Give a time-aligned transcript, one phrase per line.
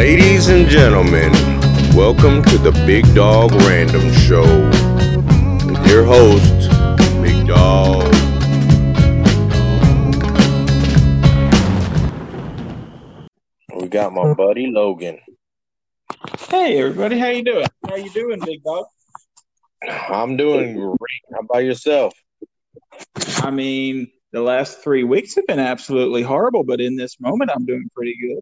[0.00, 1.30] Ladies and gentlemen,
[1.94, 4.46] welcome to the Big Dog Random Show.
[5.66, 6.70] With your host,
[7.20, 8.10] Big Dog.
[13.76, 15.18] We got my buddy Logan.
[16.48, 17.66] Hey everybody, how you doing?
[17.86, 18.86] How you doing, big dog?
[19.86, 21.22] I'm doing great.
[21.34, 22.14] How about yourself?
[23.42, 27.66] I mean, the last three weeks have been absolutely horrible, but in this moment, I'm
[27.66, 28.40] doing pretty good.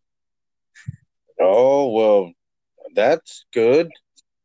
[1.40, 2.32] Oh, well,
[2.94, 3.90] that's good.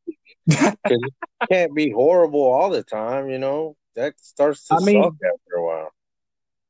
[0.48, 1.14] it
[1.50, 3.76] can't be horrible all the time, you know?
[3.96, 5.90] That starts to I mean- suck after a while.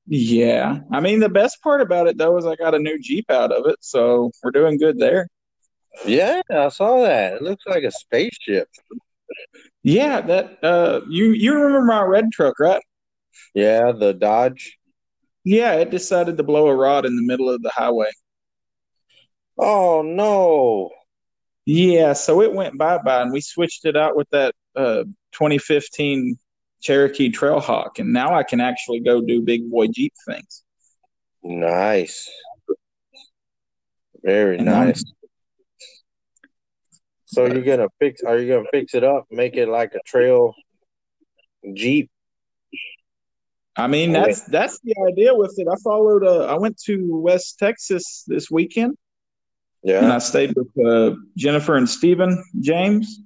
[0.06, 3.32] Yeah, I mean, the best part about it though is I got a new Jeep
[3.32, 5.30] out of it, so we're doing good there.
[6.06, 7.36] Yeah, I saw that.
[7.36, 8.68] It looks like a spaceship.
[9.82, 12.82] Yeah, that uh, you you remember my red truck, right?
[13.54, 14.78] Yeah, the Dodge.
[15.46, 18.10] Yeah, it decided to blow a rod in the middle of the highway.
[19.58, 20.90] Oh, no.
[21.66, 26.38] Yeah, so it went bye bye, and we switched it out with that uh 2015
[26.82, 30.64] Cherokee Trailhawk, and now I can actually go do big boy Jeep things.
[31.42, 32.30] Nice.
[34.24, 35.04] Very And I'm- nice.
[37.26, 40.54] So you're gonna fix are you gonna fix it up, make it like a trail
[41.74, 42.10] Jeep?
[43.78, 45.68] I mean, that's that's the idea with it.
[45.72, 46.24] I followed.
[46.26, 48.98] Uh, I went to West Texas this weekend,
[49.86, 53.20] and I stayed with uh, Jennifer and Stephen James,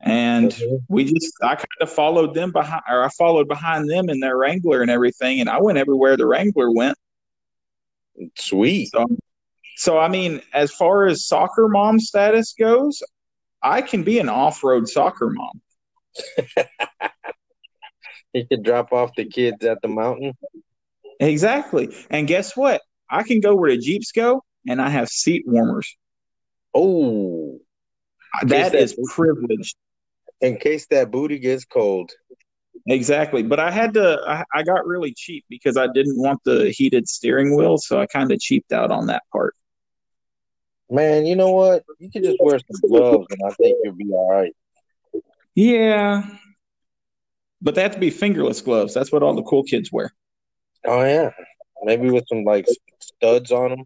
[0.00, 0.54] and
[0.88, 4.36] we just I kind of followed them behind, or I followed behind them in their
[4.36, 6.96] Wrangler and everything, and I went everywhere the Wrangler went.
[8.36, 8.90] Sweet.
[8.92, 9.06] So,
[9.76, 13.02] so I mean, as far as soccer mom status goes,
[13.62, 15.60] I can be an off-road soccer mom.
[18.34, 20.32] You could drop off the kids at the mountain.
[21.20, 22.82] Exactly, and guess what?
[23.08, 25.96] I can go where the jeeps go, and I have seat warmers.
[26.74, 27.60] Oh,
[28.42, 29.74] That that- is privilege.
[30.40, 32.10] in case that booty gets cold.
[32.86, 33.42] Exactly.
[33.42, 37.08] But I had to, I, I got really cheap because I didn't want the heated
[37.08, 37.78] steering wheel.
[37.78, 39.54] So I kind of cheaped out on that part.
[40.90, 41.82] Man, you know what?
[41.98, 44.52] You can just wear some gloves and I think you'll be all right.
[45.54, 46.24] Yeah.
[47.62, 48.92] But they have to be fingerless gloves.
[48.92, 50.12] That's what all the cool kids wear.
[50.86, 51.30] Oh yeah.
[51.84, 52.66] Maybe with some like
[53.00, 53.84] studs on them.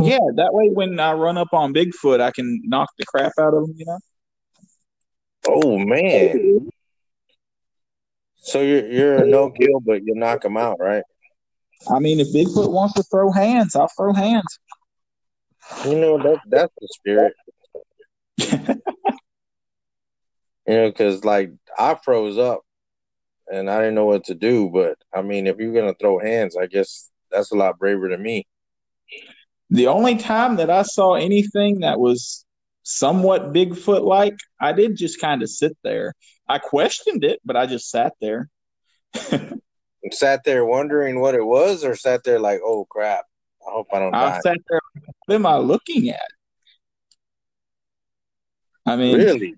[0.00, 0.18] Yeah.
[0.36, 3.64] That way, when I run up on Bigfoot, I can knock the crap out of
[3.64, 3.74] him.
[3.76, 3.98] you know?
[5.46, 6.68] Oh man.
[8.36, 11.02] So you're you're a no kill, but you knock them out, right?
[11.90, 14.58] I mean, if Bigfoot wants to throw hands, I'll throw hands.
[15.84, 17.34] You know that that's the spirit.
[20.68, 22.60] You know, because like I froze up
[23.50, 24.68] and I didn't know what to do.
[24.68, 28.22] But I mean, if you're gonna throw hands, I guess that's a lot braver than
[28.22, 28.46] me.
[29.70, 32.44] The only time that I saw anything that was
[32.82, 36.14] somewhat Bigfoot like, I did just kind of sit there.
[36.48, 38.48] I questioned it, but I just sat there.
[40.12, 43.24] Sat there wondering what it was, or sat there like, oh crap,
[43.66, 44.40] I hope I don't I die.
[44.40, 44.80] sat there.
[45.26, 46.30] What am I looking at?
[48.86, 49.54] I mean, Really?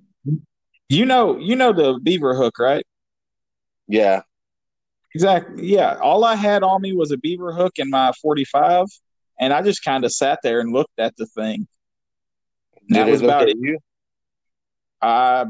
[0.88, 2.84] you know, you know the beaver hook, right?
[3.86, 4.22] Yeah.
[5.14, 5.68] Exactly.
[5.68, 5.98] Yeah.
[6.02, 8.86] All I had on me was a beaver hook and my 45,
[9.40, 11.66] and I just kind of sat there and looked at the thing.
[12.90, 13.56] That it was about it.
[13.58, 13.78] you?
[15.00, 15.46] Uh,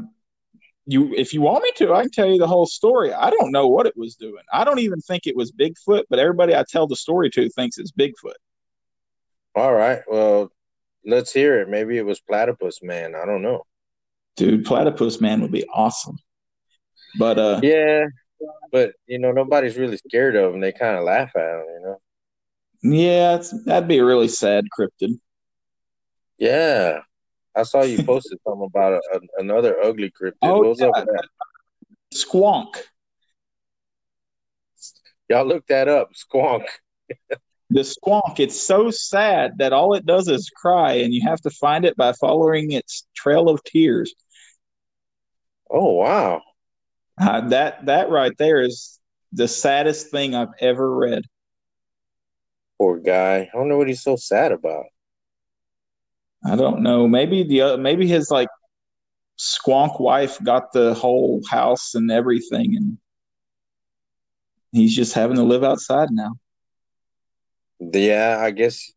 [0.85, 3.13] you, if you want me to, I can tell you the whole story.
[3.13, 4.43] I don't know what it was doing.
[4.51, 7.77] I don't even think it was Bigfoot, but everybody I tell the story to thinks
[7.77, 8.33] it's Bigfoot.
[9.55, 10.01] All right.
[10.07, 10.51] Well,
[11.05, 11.69] let's hear it.
[11.69, 13.13] Maybe it was platypus man.
[13.15, 13.63] I don't know.
[14.37, 16.17] Dude, platypus man would be awesome.
[17.19, 18.05] But uh, Yeah,
[18.71, 20.61] but you know nobody's really scared of them.
[20.61, 21.65] They kind of laugh at them.
[21.67, 22.01] You know.
[22.81, 25.19] Yeah, it's, that'd be a really sad cryptid.
[26.37, 26.99] Yeah.
[27.55, 30.37] I saw you posted something about a, a- another ugly cryptid.
[30.41, 31.27] Oh, what was up with that?
[32.13, 32.75] Squonk.
[35.29, 36.11] Y'all look that up.
[36.13, 36.65] Squonk.
[37.73, 41.49] The squonk, it's so sad that all it does is cry, and you have to
[41.49, 44.13] find it by following its trail of tears.
[45.69, 46.41] Oh wow.
[47.17, 48.99] Uh, that that right there is
[49.31, 51.23] the saddest thing I've ever read.
[52.81, 53.41] Poor guy.
[53.41, 54.85] I don't know what he's so sad about.
[56.43, 57.07] I don't know.
[57.07, 58.47] Maybe the uh, maybe his like
[59.37, 62.97] squonk wife got the whole house and everything, and
[64.71, 66.31] he's just having to live outside now.
[67.79, 68.91] Yeah, I guess.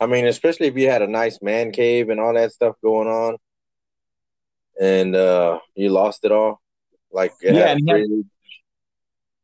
[0.00, 3.06] I mean, especially if you had a nice man cave and all that stuff going
[3.06, 3.36] on,
[4.80, 6.60] and uh you lost it all.
[7.12, 8.00] Like it Yeah, and he had-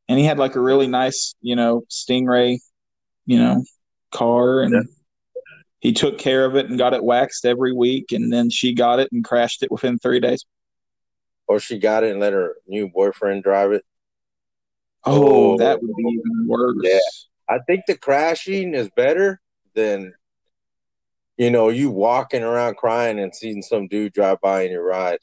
[0.08, 2.58] And he had like a really nice, you know, Stingray,
[3.30, 3.64] you know,
[4.10, 4.88] car, and
[5.78, 8.98] he took care of it and got it waxed every week, and then she got
[8.98, 10.44] it and crashed it within three days.
[11.46, 13.84] Or she got it and let her new boyfriend drive it.
[15.04, 16.74] Oh, oh that would be even worse.
[16.82, 16.98] Yeah,
[17.48, 19.40] I think the crashing is better
[19.74, 20.12] than
[21.38, 25.20] you know you walking around crying and seeing some dude drive by in your ride.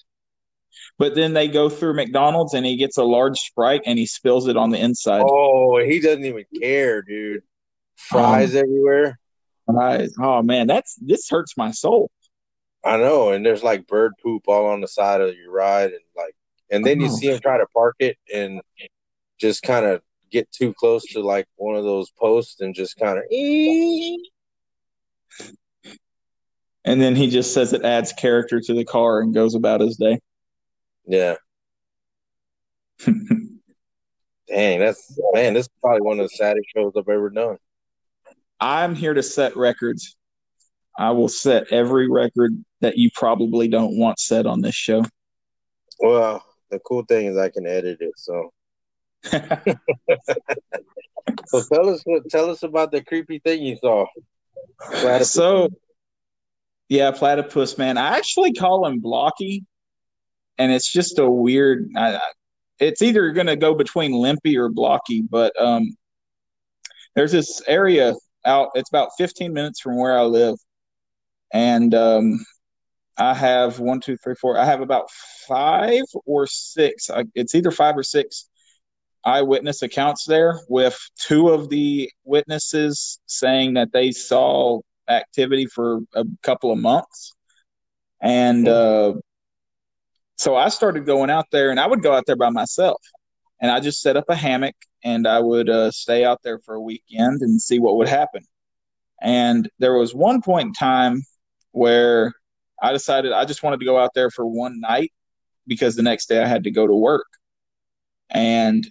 [0.98, 4.48] But then they go through McDonald's and he gets a large Sprite and he spills
[4.48, 5.24] it on the inside.
[5.26, 7.44] Oh, he doesn't even care, dude.
[7.98, 9.20] Fries um, everywhere.
[9.66, 10.14] Fries.
[10.20, 12.10] Oh man, that's this hurts my soul.
[12.84, 16.04] I know, and there's like bird poop all on the side of your ride, and
[16.16, 16.36] like,
[16.72, 17.16] and then you oh.
[17.16, 18.62] see him try to park it and
[19.40, 20.02] just kind of
[20.32, 23.24] get too close to like one of those posts and just kind of.
[26.86, 29.98] And then he just says it adds character to the car and goes about his
[29.98, 30.22] day.
[31.06, 31.36] Yeah.
[33.06, 35.54] Dang, that's man.
[35.54, 37.58] This is probably one of the saddest shows I've ever done.
[38.60, 40.16] I'm here to set records.
[40.98, 45.04] I will set every record that you probably don't want set on this show.
[46.00, 48.52] Well, the cool thing is I can edit it, so.
[51.48, 54.06] so tell us tell us about the creepy thing you saw.
[54.80, 55.32] Platypus.
[55.32, 55.70] So,
[56.88, 57.98] yeah, platypus man.
[57.98, 59.66] I actually call him Blocky
[60.58, 61.90] and it's just a weird.
[61.96, 62.20] I,
[62.80, 65.96] it's either going to go between limpy or blocky, but um,
[67.16, 68.14] there's this area
[68.46, 68.70] out.
[68.76, 70.56] It's about 15 minutes from where I live,
[71.54, 72.40] and um,
[73.18, 74.58] I have one, two, three, four.
[74.58, 75.10] I have about
[75.48, 77.10] five or six.
[77.36, 78.50] It's either five or six
[79.26, 84.80] eyewitness accounts there, with two of the witnesses saying that they saw
[85.10, 87.34] activity for a couple of months,
[88.22, 89.14] and uh,
[90.38, 93.02] so I started going out there, and I would go out there by myself,
[93.60, 96.76] and I just set up a hammock, and I would uh, stay out there for
[96.76, 98.44] a weekend and see what would happen.
[99.22, 101.24] And there was one point in time
[101.72, 102.34] where
[102.82, 105.12] I decided I just wanted to go out there for one night
[105.66, 107.28] because the next day I had to go to work.
[108.30, 108.86] And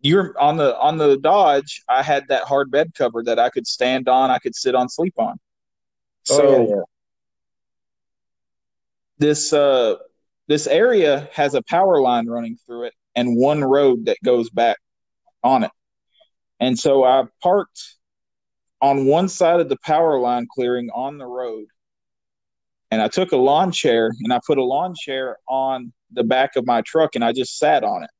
[0.00, 3.66] you're on the on the Dodge, I had that hard bed cover that I could
[3.66, 5.38] stand on, I could sit on, sleep on.
[6.30, 6.82] Oh, so yeah, yeah.
[9.18, 9.94] this uh
[10.48, 14.78] this area has a power line running through it and one road that goes back
[15.42, 15.70] on it.
[16.60, 17.96] And so I parked
[18.80, 21.66] on one side of the power line clearing on the road.
[22.90, 26.56] And I took a lawn chair and I put a lawn chair on the back
[26.56, 28.10] of my truck and I just sat on it.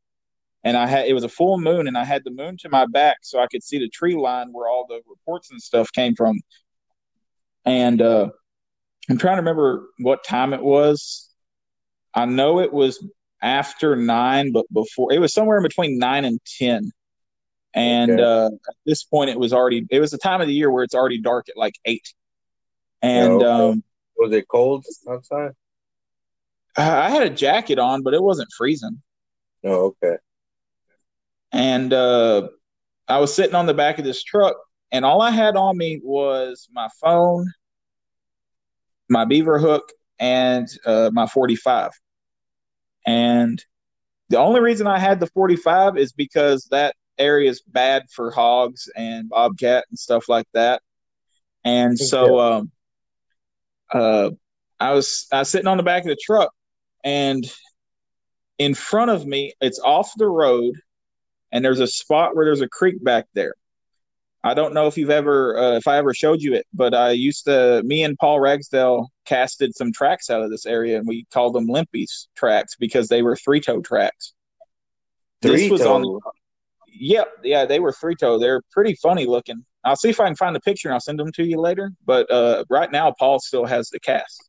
[0.64, 2.86] And I had it was a full moon and I had the moon to my
[2.86, 6.14] back so I could see the tree line where all the reports and stuff came
[6.14, 6.38] from.
[7.64, 8.30] And uh
[9.10, 11.28] I'm trying to remember what time it was.
[12.14, 13.04] I know it was
[13.42, 16.90] after nine, but before it was somewhere in between nine and ten.
[17.74, 18.22] And okay.
[18.22, 20.84] uh, at this point, it was already it was the time of the year where
[20.84, 22.14] it's already dark at like eight.
[23.02, 23.84] And oh, um,
[24.16, 25.52] was it cold outside?
[26.76, 29.02] I had a jacket on, but it wasn't freezing.
[29.64, 30.16] Oh, okay.
[31.52, 32.48] And uh,
[33.08, 34.56] I was sitting on the back of this truck,
[34.90, 37.52] and all I had on me was my phone,
[39.10, 41.90] my beaver hook, and uh, my 45.
[43.06, 43.62] And
[44.28, 48.88] the only reason I had the 45 is because that area is bad for hogs
[48.96, 50.82] and bobcat and stuff like that.
[51.64, 52.72] And so um,
[53.92, 54.30] uh,
[54.80, 56.52] I was I was sitting on the back of the truck,
[57.04, 57.44] and
[58.58, 60.74] in front of me, it's off the road,
[61.52, 63.54] and there's a spot where there's a creek back there.
[64.44, 67.10] I don't know if you've ever, uh, if I ever showed you it, but I
[67.10, 71.26] used to, me and Paul Ragsdale casted some tracks out of this area, and we
[71.32, 74.34] called them Limpy's tracks because they were three toe tracks.
[75.42, 76.20] Three toe.
[76.92, 78.38] Yep, yeah, they were three toe.
[78.38, 79.64] They're pretty funny looking.
[79.84, 81.92] I'll see if I can find a picture and I'll send them to you later.
[82.04, 84.48] But uh, right now, Paul still has the cast.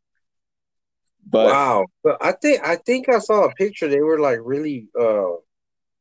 [1.25, 3.87] But wow, but I think I think I saw a picture.
[3.87, 5.35] They were like really uh,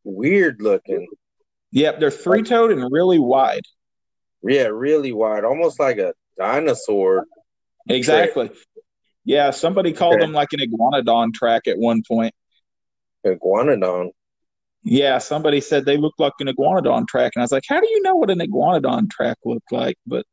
[0.05, 1.07] weird looking.
[1.71, 3.63] Yep, they're three toed and really wide.
[4.43, 7.27] Yeah, really wide, almost like a dinosaur.
[7.89, 8.49] Exactly.
[8.49, 8.59] Track.
[9.25, 10.25] Yeah, somebody called okay.
[10.25, 12.35] them like an iguanodon track at one point.
[13.25, 14.11] Iguanodon.
[14.85, 17.89] Yeah, somebody said they looked like an iguanodon track, and I was like, "How do
[17.89, 20.27] you know what an iguanodon track looked like?" But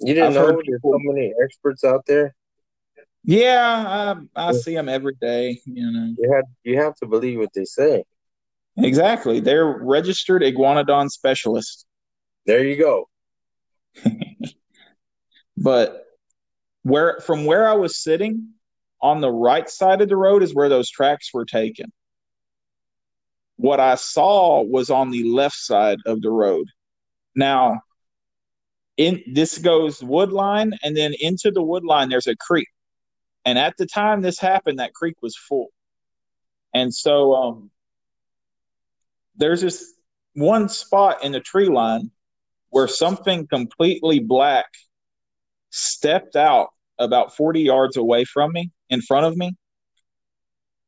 [0.00, 2.34] you didn't I've know there's people, so many experts out there.
[3.24, 5.60] Yeah, I, I see them every day.
[5.66, 8.04] You know, you have you have to believe what they say.
[8.76, 11.84] Exactly, they're registered iguanodon specialists.
[12.50, 13.08] There you go.
[15.56, 16.04] but
[16.82, 18.54] where from where I was sitting
[19.00, 21.92] on the right side of the road is where those tracks were taken.
[23.54, 26.66] What I saw was on the left side of the road.
[27.36, 27.82] Now,
[28.96, 32.66] in this goes wood line, and then into the wood line there's a creek.
[33.44, 35.68] And at the time this happened, that creek was full.
[36.74, 37.70] And so um,
[39.36, 39.94] there's this
[40.34, 42.10] one spot in the tree line
[42.70, 44.66] where something completely black
[45.70, 49.54] stepped out about 40 yards away from me, in front of me.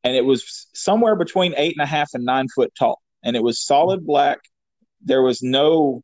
[0.03, 3.01] And it was somewhere between eight and a half and nine foot tall.
[3.23, 4.39] And it was solid black.
[5.01, 6.01] There was no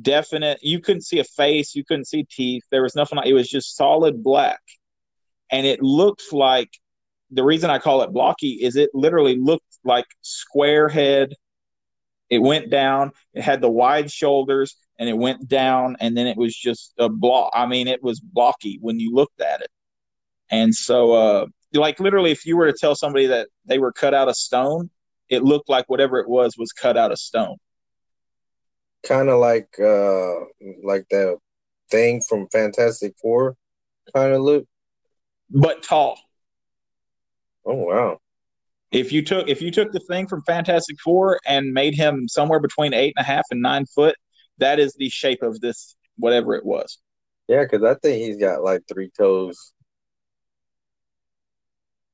[0.00, 2.62] definite, you couldn't see a face, you couldn't see teeth.
[2.70, 4.60] There was nothing like it was just solid black.
[5.50, 6.70] And it looked like
[7.30, 11.34] the reason I call it blocky is it literally looked like square head.
[12.28, 16.36] It went down, it had the wide shoulders, and it went down and then it
[16.36, 19.70] was just a block i mean it was blocky when you looked at it.
[20.52, 24.14] And so uh like literally if you were to tell somebody that they were cut
[24.14, 24.90] out of stone
[25.28, 27.56] it looked like whatever it was was cut out of stone.
[29.06, 30.34] Kind of like uh
[30.84, 31.38] like the
[31.90, 33.56] thing from fantastic four
[34.14, 34.66] kind of look.
[35.48, 36.18] But tall.
[37.64, 38.18] Oh wow.
[38.92, 42.60] If you took if you took the thing from fantastic four and made him somewhere
[42.60, 44.16] between eight and a half and nine foot
[44.60, 46.98] that is the shape of this whatever it was.
[47.48, 49.72] Yeah, because I think he's got like three toes,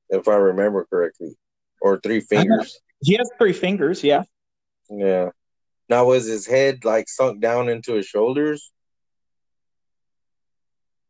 [0.09, 1.35] if I remember correctly,
[1.81, 2.41] or three uh-huh.
[2.41, 2.79] fingers.
[3.03, 4.03] He has three fingers.
[4.03, 4.23] Yeah.
[4.89, 5.29] Yeah.
[5.89, 8.71] Now, was his head like sunk down into his shoulders?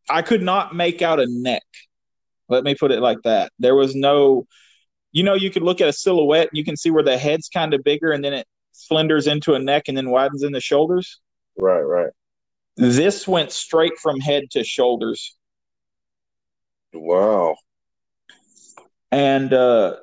[0.09, 1.63] I could not make out a neck.
[2.49, 3.51] Let me put it like that.
[3.59, 4.45] There was no,
[5.11, 7.49] you know, you could look at a silhouette and you can see where the head's
[7.49, 10.61] kind of bigger and then it slenders into a neck and then widens in the
[10.61, 11.19] shoulders.
[11.57, 12.09] Right, right.
[12.75, 15.35] This went straight from head to shoulders.
[16.93, 17.55] Wow.
[19.11, 19.95] And uh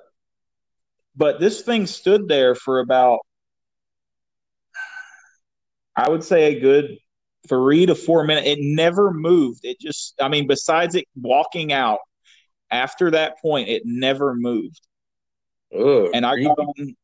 [1.17, 3.21] but this thing stood there for about
[5.97, 6.99] I would say a good
[7.49, 8.49] three to four minutes.
[8.49, 9.61] It never moved.
[9.63, 12.01] It just I mean, besides it walking out
[12.71, 14.81] after that point, it never moved.
[15.77, 16.97] Ugh, and I got on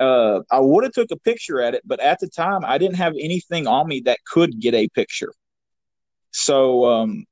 [0.00, 2.96] uh, I would have took a picture at it, but at the time I didn't
[2.96, 5.32] have anything on me that could get a picture.
[6.32, 7.26] So um,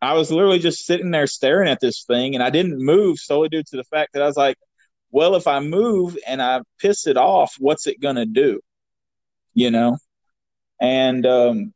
[0.00, 3.48] I was literally just sitting there staring at this thing, and I didn't move solely
[3.48, 4.56] due to the fact that I was like,
[5.10, 8.60] "Well, if I move and I piss it off, what's it gonna do?"
[9.54, 9.98] You know,
[10.80, 11.74] and um,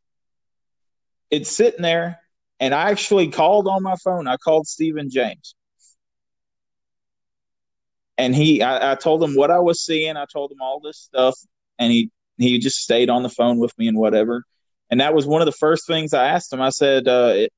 [1.30, 2.20] it's sitting there,
[2.60, 4.28] and I actually called on my phone.
[4.28, 5.55] I called Stephen James
[8.18, 10.16] and he I, I, told him what I was seeing.
[10.16, 11.36] I told him all this stuff,
[11.78, 14.44] and he he just stayed on the phone with me and whatever.
[14.90, 16.60] And that was one of the first things I asked him.
[16.60, 17.48] I said, uh,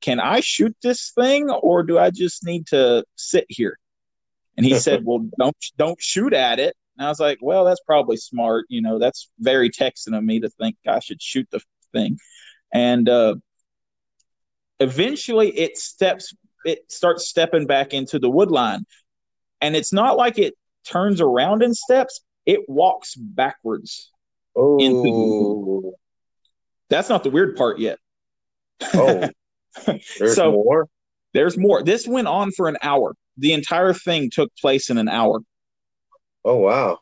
[0.00, 3.78] "Can I shoot this thing, or do I just need to sit here?"
[4.56, 7.82] And he said, "Well, don't don't shoot at it." And I was like, "Well, that's
[7.86, 8.66] probably smart.
[8.68, 11.60] You know, that's very Texan of me to think I should shoot the
[11.92, 12.18] thing."
[12.72, 13.36] And uh,
[14.80, 18.86] eventually, it steps it starts stepping back into the wood line
[19.60, 24.10] and it's not like it turns around in steps; it walks backwards.
[24.56, 25.92] Oh, into
[26.88, 27.98] that's not the weird part yet.
[28.94, 29.28] Oh,
[30.18, 30.86] there's so, more.
[31.34, 31.82] There's more.
[31.82, 33.14] This went on for an hour.
[33.36, 35.40] The entire thing took place in an hour.
[36.44, 36.98] Oh wow.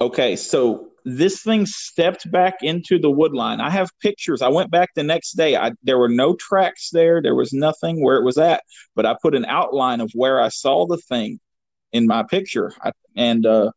[0.00, 3.60] Okay, so this thing stepped back into the wood line.
[3.60, 4.42] I have pictures.
[4.42, 5.56] I went back the next day.
[5.56, 7.22] I, there were no tracks there.
[7.22, 8.62] There was nothing where it was at,
[8.96, 11.38] but I put an outline of where I saw the thing
[11.96, 13.70] in my picture, I, and uh,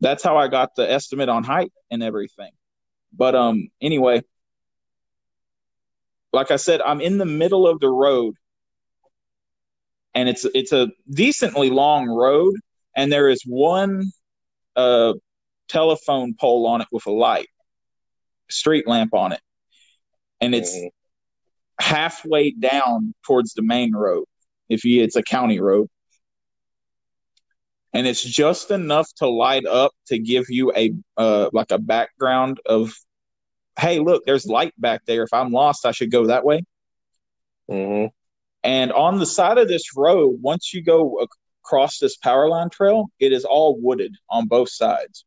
[0.00, 2.50] that's how I got the estimate on height and everything.
[3.12, 4.22] But um, anyway,
[6.32, 8.34] like I said, I'm in the middle of the road,
[10.14, 12.54] and it's it's a decently long road,
[12.96, 14.10] and there is one
[14.74, 15.14] uh,
[15.68, 17.48] telephone pole on it with a light,
[18.50, 19.40] street lamp on it,
[20.40, 20.88] and it's mm-hmm.
[21.80, 24.24] halfway down towards the main road.
[24.68, 25.88] If you, it's a county road,
[27.94, 32.58] and it's just enough to light up to give you a uh, like a background
[32.66, 32.92] of
[33.78, 35.22] hey look there's light back there.
[35.22, 36.64] If i'm lost i should go that way.
[37.70, 38.08] Mm-hmm.
[38.62, 41.26] and on the side of this road once you go
[41.64, 45.24] across this power line trail it is all wooded on both sides.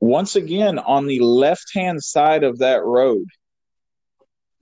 [0.00, 3.26] Once again on the left hand side of that road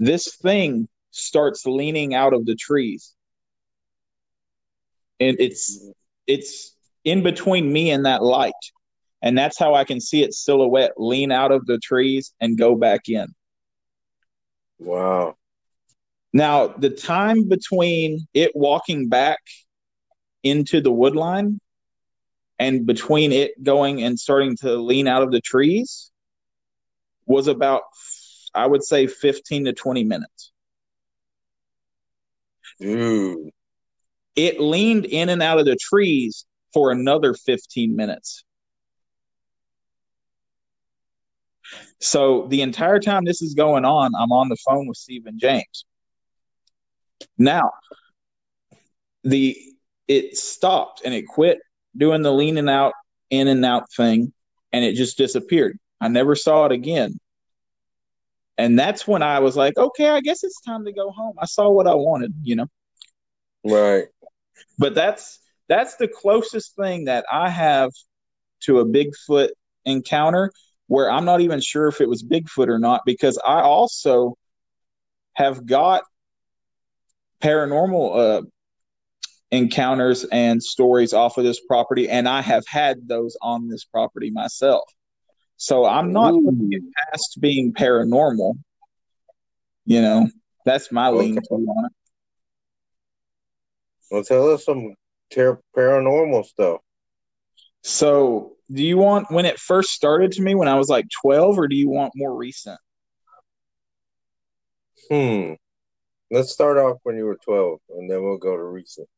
[0.01, 3.15] this thing starts leaning out of the trees.
[5.21, 5.91] And it's
[6.31, 8.53] it's in between me and that light.
[9.23, 12.75] And that's how I can see its silhouette lean out of the trees and go
[12.75, 13.27] back in.
[14.79, 15.35] Wow.
[16.33, 19.41] Now, the time between it walking back
[20.43, 21.61] into the wood line
[22.59, 26.13] and between it going and starting to lean out of the trees
[27.27, 27.83] was about
[28.55, 30.53] I would say 15 to 20 minutes.
[32.81, 33.51] Dude.
[34.41, 38.43] It leaned in and out of the trees for another 15 minutes.
[42.01, 45.85] So the entire time this is going on, I'm on the phone with Stephen James.
[47.37, 47.71] Now,
[49.25, 49.55] the
[50.09, 51.59] it stopped and it quit
[51.95, 52.95] doing the leaning out
[53.29, 54.33] in and out thing
[54.73, 55.79] and it just disappeared.
[56.01, 57.19] I never saw it again.
[58.57, 61.35] And that's when I was like, okay, I guess it's time to go home.
[61.39, 62.67] I saw what I wanted, you know.
[63.63, 64.07] Right.
[64.79, 67.90] But that's that's the closest thing that I have
[68.62, 69.50] to a Bigfoot
[69.85, 70.52] encounter
[70.88, 74.37] where I'm not even sure if it was Bigfoot or not because I also
[75.35, 76.02] have got
[77.40, 78.43] paranormal uh,
[79.50, 84.31] encounters and stories off of this property, and I have had those on this property
[84.31, 84.83] myself.
[85.57, 86.35] So I'm not
[87.11, 88.55] past being paranormal.
[89.85, 90.29] You know,
[90.64, 91.93] that's my lean on it.
[94.11, 94.95] Well, tell us some
[95.31, 96.81] ter- paranormal stuff.
[97.83, 101.59] So, do you want when it first started to me when I was like 12,
[101.59, 102.79] or do you want more recent?
[105.11, 105.55] Hmm.
[106.31, 109.09] Let's start off when you were 12, and then we'll go to recent.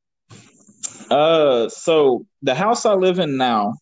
[1.11, 3.75] Uh, so the house I live in now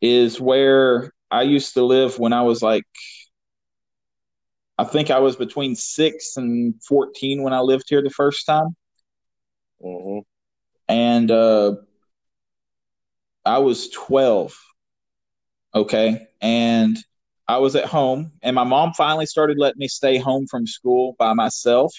[0.00, 2.84] is where I used to live when I was like,
[4.76, 8.74] I think I was between six and 14 when I lived here the first time.
[9.84, 10.20] Mm-hmm.
[10.88, 11.76] And uh,
[13.44, 14.56] I was 12.
[15.74, 16.26] Okay.
[16.40, 16.96] And
[17.46, 21.14] I was at home, and my mom finally started letting me stay home from school
[21.18, 21.92] by myself.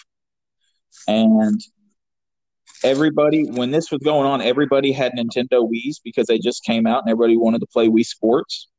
[1.07, 1.61] And
[2.83, 7.03] everybody, when this was going on, everybody had Nintendo Wii's because they just came out
[7.03, 8.69] and everybody wanted to play Wii Sports.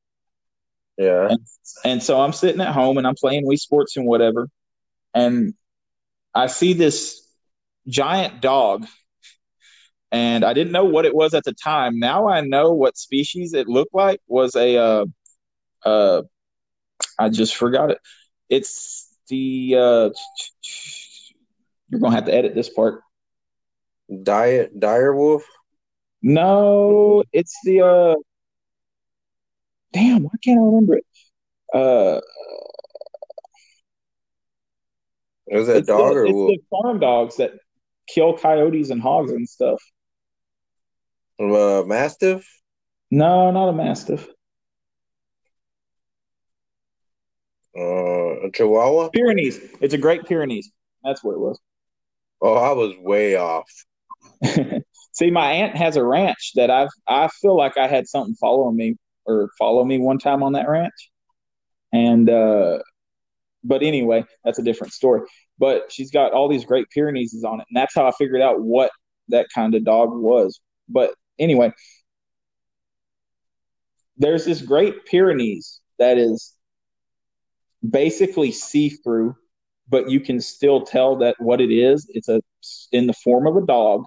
[0.98, 1.28] Yeah.
[1.28, 1.38] And,
[1.84, 4.48] and so I'm sitting at home and I'm playing Wii Sports and whatever.
[5.14, 5.54] And
[6.34, 7.22] I see this
[7.86, 8.86] giant dog
[10.12, 11.98] and I didn't know what it was at the time.
[11.98, 15.06] Now I know what species it looked like was a uh
[15.84, 16.22] uh
[17.18, 17.98] I just forgot it.
[18.48, 20.10] It's the uh
[21.90, 23.02] you're gonna have to edit this part.
[24.22, 25.44] Diet dire wolf?
[26.22, 28.14] No, it's the uh
[29.92, 31.04] damn, why can't I remember it?
[31.74, 32.20] Uh
[35.48, 36.50] Is it a dog the, or it's wolf?
[36.50, 37.52] the farm dogs that
[38.08, 39.82] kill coyotes and hogs and stuff.
[41.38, 42.46] Uh, mastiff?
[43.10, 44.26] No, not a mastiff.
[47.76, 49.10] Uh, a chihuahua?
[49.10, 49.60] Pyrenees.
[49.80, 50.70] It's a Great Pyrenees.
[51.04, 51.60] That's what it was.
[52.40, 53.70] Oh, I was way off.
[55.12, 58.76] See, my aunt has a ranch that I've I feel like I had something following
[58.76, 61.10] me or follow me one time on that ranch.
[61.92, 62.78] And uh
[63.64, 65.22] but anyway, that's a different story.
[65.58, 68.60] But she's got all these great Pyrenees on it, and that's how I figured out
[68.60, 68.90] what
[69.28, 70.60] that kind of dog was.
[70.88, 71.72] But anyway,
[74.16, 76.54] there's this great Pyrenees that is
[77.88, 79.36] basically see through,
[79.88, 82.06] but you can still tell that what it is.
[82.10, 82.40] It's a
[82.92, 84.04] in the form of a dog,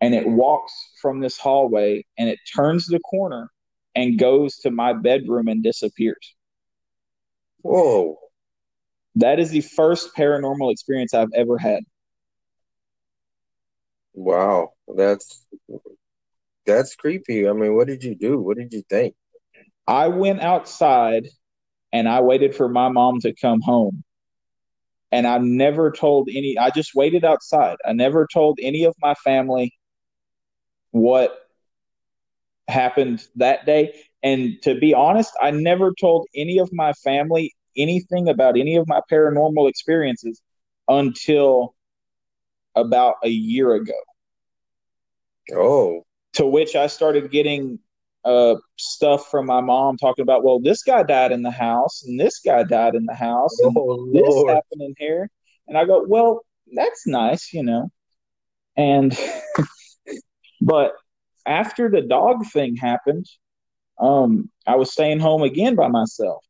[0.00, 3.50] and it walks from this hallway and it turns the corner
[3.94, 6.34] and goes to my bedroom and disappears.
[7.62, 8.16] Whoa.
[9.16, 11.82] That is the first paranormal experience I've ever had.
[14.14, 14.72] Wow.
[14.96, 15.46] That's
[16.66, 17.48] that's creepy.
[17.48, 18.38] I mean, what did you do?
[18.40, 19.14] What did you think?
[19.86, 21.28] I went outside
[21.92, 24.04] and I waited for my mom to come home.
[25.12, 27.76] And I never told any I just waited outside.
[27.84, 29.72] I never told any of my family
[30.92, 31.36] what
[32.68, 33.94] happened that day.
[34.22, 38.86] And to be honest, I never told any of my family anything about any of
[38.86, 40.40] my paranormal experiences
[40.88, 41.74] until
[42.76, 43.94] about a year ago.
[45.54, 46.04] Oh.
[46.34, 47.78] To which I started getting
[48.24, 52.18] uh, stuff from my mom talking about, well, this guy died in the house, and
[52.18, 54.56] this guy died in the house, and Oh, this Lord.
[54.56, 55.28] happened in here.
[55.66, 57.90] And I go, well, that's nice, you know.
[58.76, 59.16] And,
[60.60, 60.92] but
[61.46, 63.26] after the dog thing happened,
[63.98, 66.44] um, I was staying home again by myself.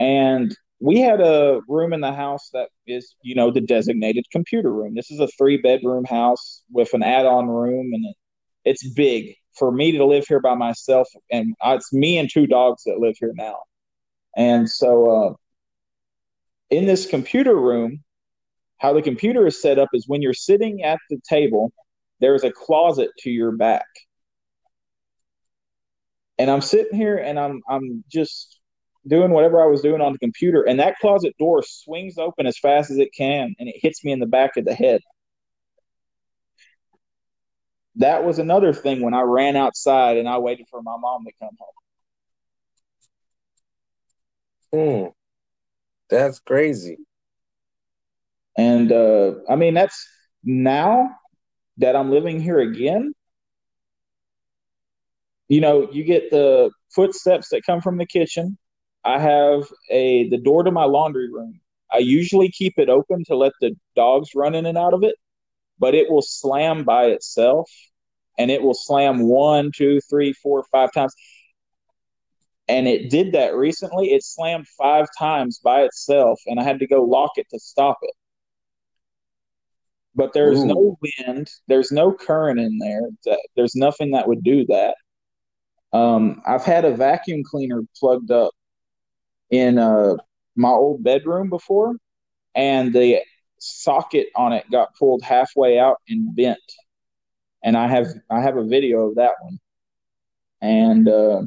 [0.00, 4.72] And we had a room in the house that is, you know, the designated computer
[4.72, 4.94] room.
[4.96, 8.16] This is a three bedroom house with an add on room, and it,
[8.64, 11.08] it's big for me to live here by myself.
[11.30, 13.60] And it's me and two dogs that live here now.
[14.36, 15.34] And so, uh,
[16.70, 18.02] in this computer room,
[18.78, 21.70] how the computer is set up is when you're sitting at the table,
[22.20, 23.86] there's a closet to your back.
[26.38, 28.58] And I'm sitting here and I'm I'm just
[29.06, 32.58] doing whatever I was doing on the computer, and that closet door swings open as
[32.58, 35.00] fast as it can, and it hits me in the back of the head.
[37.96, 41.32] That was another thing when I ran outside and I waited for my mom to
[41.38, 41.56] come
[44.72, 45.04] home.
[45.04, 45.08] Hmm.
[46.08, 46.98] That's crazy.
[48.56, 50.06] And uh, I mean, that's
[50.44, 51.10] now
[51.78, 53.12] that I'm living here again.
[55.48, 58.56] You know, you get the footsteps that come from the kitchen.
[59.04, 61.60] I have a the door to my laundry room.
[61.92, 65.16] I usually keep it open to let the dogs run in and out of it,
[65.78, 67.70] but it will slam by itself
[68.38, 71.14] and it will slam one, two, three, four, five times.
[72.68, 74.12] And it did that recently.
[74.12, 77.98] It slammed five times by itself, and I had to go lock it to stop
[78.02, 78.14] it.
[80.14, 80.68] But there's Ooh.
[80.68, 83.36] no wind, there's no current in there.
[83.56, 84.94] There's nothing that would do that.
[85.92, 88.52] Um, I've had a vacuum cleaner plugged up
[89.52, 90.16] in uh,
[90.56, 91.94] my old bedroom before,
[92.54, 93.20] and the
[93.58, 96.58] socket on it got pulled halfway out and bent.
[97.62, 99.60] And I have I have a video of that one.
[100.60, 101.42] And uh,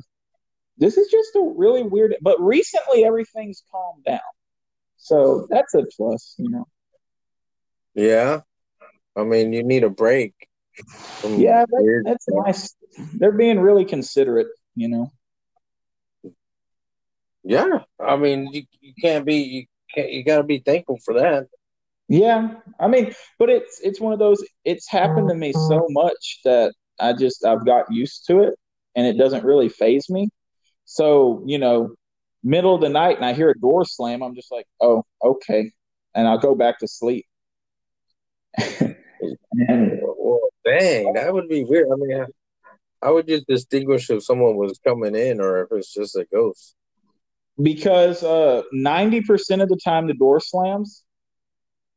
[0.78, 2.16] this is just a really weird.
[2.22, 4.20] But recently, everything's calmed down,
[4.98, 6.68] so that's a plus, you know.
[7.96, 8.42] Yeah,
[9.16, 10.34] I mean, you need a break.
[11.24, 12.76] Yeah, that, that's nice.
[13.14, 15.12] They're being really considerate, you know.
[17.48, 21.14] Yeah, I mean, you, you can't be you can't you got to be thankful for
[21.14, 21.46] that.
[22.08, 24.44] Yeah, I mean, but it's it's one of those.
[24.64, 28.56] It's happened to me so much that I just I've got used to it,
[28.96, 30.30] and it doesn't really phase me.
[30.86, 31.94] So you know,
[32.44, 35.72] middle of the night, and I hear a door slam, I'm just like, oh, okay,
[36.16, 37.28] and I'll go back to sleep.
[38.58, 41.90] and, well, dang, that would be weird.
[41.92, 45.94] I mean, I, I would just distinguish if someone was coming in or if it's
[45.94, 46.76] just a ghost
[47.62, 51.06] because uh, 90% of the time the door slams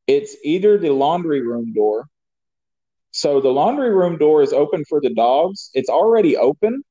[0.08, 2.08] it's either the laundry room door.
[3.10, 5.70] So the laundry room door is open for the dogs.
[5.74, 6.82] It's already open.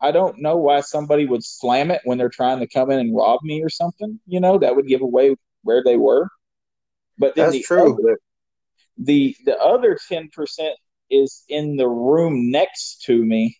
[0.00, 3.16] I don't know why somebody would slam it when they're trying to come in and
[3.16, 6.28] rob me or something you know that would give away where they were.
[7.18, 7.94] But then that's the true.
[7.94, 8.18] other,
[8.98, 10.28] the the other 10%
[11.10, 13.56] is in the room next to me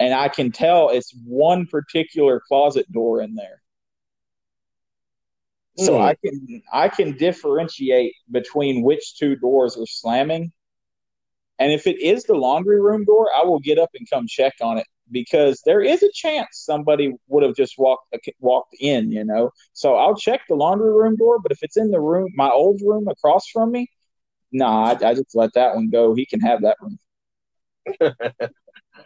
[0.00, 3.62] and I can tell it's one particular closet door in there.
[5.78, 5.86] Mm.
[5.86, 6.02] So hmm.
[6.02, 10.52] I can I can differentiate between which two doors are slamming.
[11.60, 14.54] And if it is the laundry room door, I will get up and come check
[14.60, 19.24] on it because there is a chance somebody would have just walked walked in, you
[19.24, 19.50] know.
[19.72, 22.80] So I'll check the laundry room door, but if it's in the room, my old
[22.84, 23.88] room across from me,
[24.52, 26.14] nah, I, I just let that one go.
[26.14, 26.98] He can have that room.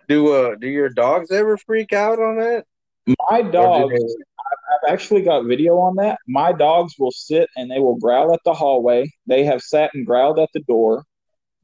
[0.08, 2.64] Do uh do your dogs ever freak out on that?
[3.30, 6.18] My dogs, I've actually got video on that.
[6.28, 9.10] My dogs will sit and they will growl at the hallway.
[9.26, 11.04] They have sat and growled at the door.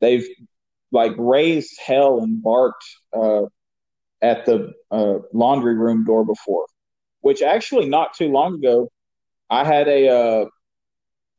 [0.00, 0.26] They've
[0.90, 3.42] like raised hell and barked uh,
[4.22, 6.66] at the uh, laundry room door before.
[7.20, 8.88] Which actually, not too long ago,
[9.50, 10.08] I had a.
[10.08, 10.44] Uh,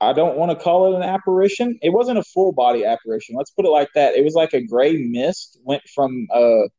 [0.01, 1.77] I don't want to call it an apparition.
[1.81, 3.35] It wasn't a full body apparition.
[3.35, 4.15] Let's put it like that.
[4.15, 6.69] It was like a gray mist went from uh,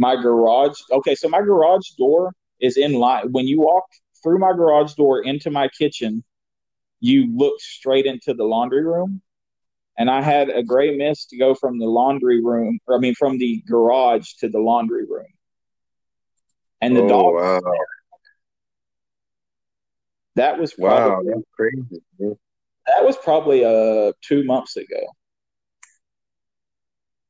[0.00, 0.78] my garage.
[0.90, 3.30] Okay, so my garage door is in line.
[3.32, 3.84] When you walk
[4.22, 6.24] through my garage door into my kitchen,
[7.00, 9.20] you look straight into the laundry room.
[9.98, 13.14] And I had a gray mist to go from the laundry room, or I mean,
[13.14, 15.26] from the garage to the laundry room.
[16.80, 17.34] And the oh, dog.
[17.34, 17.60] Wow.
[20.36, 22.36] That was probably, wow, that's crazy.
[22.86, 25.02] That was probably uh two months ago.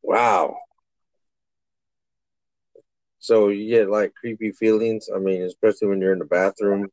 [0.02, 0.56] Wow.
[3.20, 5.08] So you get like creepy feelings.
[5.14, 6.88] I mean, especially when you're in the bathroom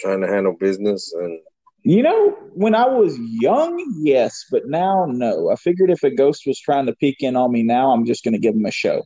[0.00, 1.40] trying to handle business and
[1.84, 5.50] you know, when I was young, yes, but now no.
[5.50, 8.22] I figured if a ghost was trying to peek in on me now, I'm just
[8.22, 9.02] going to give him a show.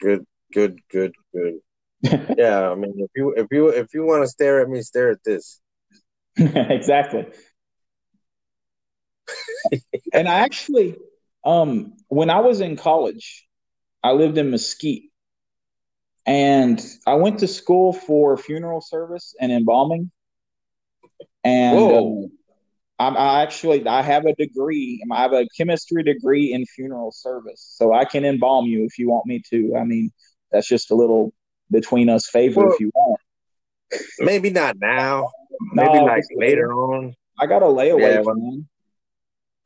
[0.00, 1.60] Good, good, good, good.
[2.36, 5.10] yeah, I mean, if you if you if you want to stare at me, stare
[5.10, 5.60] at this.
[6.36, 7.26] exactly.
[10.12, 10.96] and I actually,
[11.44, 13.46] um, when I was in college,
[14.02, 15.10] I lived in Mesquite.
[16.24, 20.10] And I went to school for funeral service and embalming.
[21.44, 22.28] And uh,
[23.02, 25.02] I, I actually I have a degree.
[25.10, 29.08] I have a chemistry degree in funeral service, so I can embalm you if you
[29.08, 29.74] want me to.
[29.76, 30.12] I mean,
[30.52, 31.32] that's just a little
[31.70, 33.20] between us favor well, if you want.
[34.20, 35.30] Maybe not now.
[35.72, 37.14] Maybe no, like later on.
[37.40, 38.14] I got a layaway.
[38.14, 38.68] Yeah, when,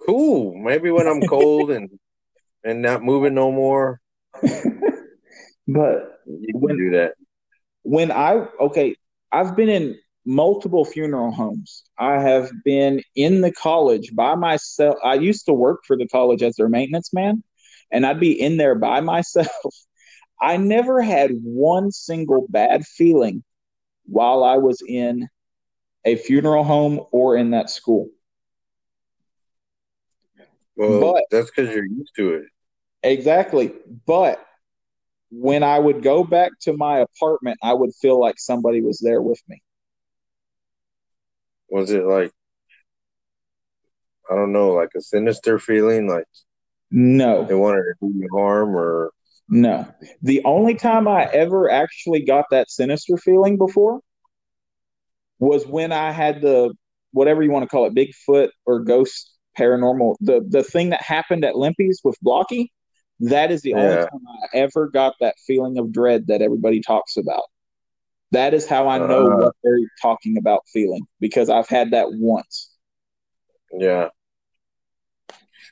[0.04, 0.56] cool.
[0.56, 1.90] Maybe when I'm cold and
[2.64, 4.00] and not moving no more.
[5.68, 7.14] but you can when, do that.
[7.82, 8.96] when I okay,
[9.32, 11.84] I've been in multiple funeral homes.
[11.98, 14.96] I have been in the college by myself.
[15.04, 17.42] I used to work for the college as their maintenance man,
[17.90, 19.48] and I'd be in there by myself.
[20.40, 23.42] I never had one single bad feeling
[24.04, 25.28] while I was in
[26.04, 28.08] a funeral home or in that school.
[30.76, 32.44] Well, but, that's because you're used to it.
[33.06, 33.72] Exactly.
[34.06, 34.44] But
[35.30, 39.22] when I would go back to my apartment, I would feel like somebody was there
[39.22, 39.62] with me.
[41.68, 42.32] Was it like,
[44.30, 46.08] I don't know, like a sinister feeling?
[46.08, 46.26] Like,
[46.90, 47.44] no.
[47.44, 49.12] They wanted to do you harm or?
[49.48, 49.86] No.
[50.22, 54.00] The only time I ever actually got that sinister feeling before
[55.38, 56.74] was when I had the,
[57.12, 61.44] whatever you want to call it, Bigfoot or ghost paranormal, the, the thing that happened
[61.44, 62.72] at Limpy's with Blocky.
[63.20, 63.76] That is the yeah.
[63.76, 67.44] only time I ever got that feeling of dread that everybody talks about.
[68.32, 72.08] That is how I know uh, what they're talking about feeling because I've had that
[72.12, 72.70] once.
[73.72, 74.08] Yeah.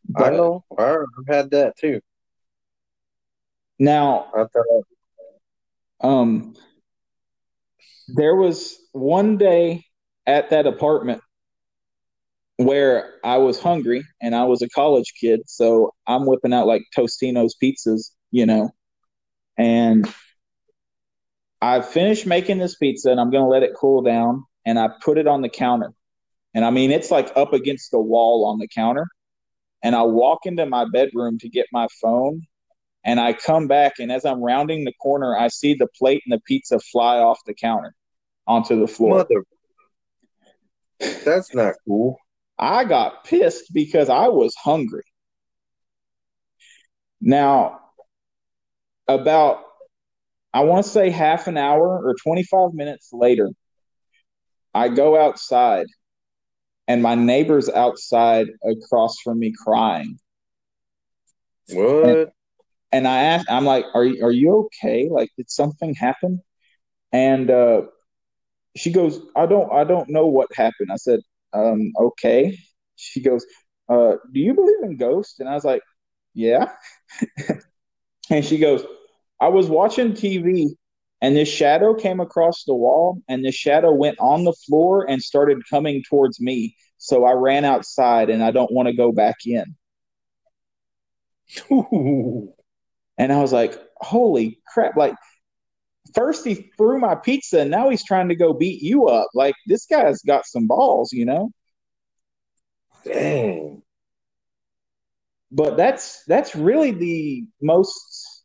[0.08, 0.64] But, I know.
[0.78, 2.00] I've had that too.
[3.78, 4.30] Now,
[6.00, 6.54] um,
[8.08, 9.84] there was one day
[10.26, 11.22] at that apartment
[12.56, 16.82] where I was hungry and I was a college kid, so I'm whipping out like
[16.96, 18.70] Tostino's pizzas, you know,
[19.58, 20.12] and
[21.60, 24.88] I finished making this pizza and I'm going to let it cool down and I
[25.02, 25.92] put it on the counter.
[26.52, 29.06] And I mean, it's like up against the wall on the counter.
[29.82, 32.42] And I walk into my bedroom to get my phone
[33.04, 36.32] and I come back and as I'm rounding the corner, I see the plate and
[36.32, 37.94] the pizza fly off the counter
[38.46, 39.18] onto the floor.
[39.18, 39.44] Mother.
[41.24, 42.18] That's not cool.
[42.58, 45.02] I got pissed because I was hungry.
[47.20, 47.80] Now,
[49.08, 49.62] about,
[50.52, 53.50] I want to say half an hour or 25 minutes later,
[54.72, 55.86] I go outside
[56.86, 60.18] and my neighbor's outside across from me crying.
[61.70, 62.04] What?
[62.04, 62.28] And,
[62.92, 65.08] and I asked, I'm like, are, are you okay?
[65.10, 66.42] Like, did something happen?
[67.12, 67.82] And uh,
[68.76, 70.90] she goes, I don't, I don't know what happened.
[70.92, 71.20] I said,
[71.54, 72.58] um, okay.
[72.96, 73.44] She goes,
[73.88, 75.40] uh, do you believe in ghosts?
[75.40, 75.82] And I was like,
[76.34, 76.72] yeah.
[78.30, 78.84] and she goes,
[79.40, 80.68] I was watching TV
[81.20, 85.22] and this shadow came across the wall and this shadow went on the floor and
[85.22, 86.76] started coming towards me.
[86.98, 89.64] So I ran outside and I don't want to go back in.
[93.18, 94.96] and I was like, holy crap.
[94.96, 95.14] Like,
[96.14, 99.28] first he threw my pizza and now he's trying to go beat you up.
[99.34, 101.50] Like this guy's got some balls, you know?
[103.04, 103.82] Dang.
[105.50, 108.44] But that's that's really the most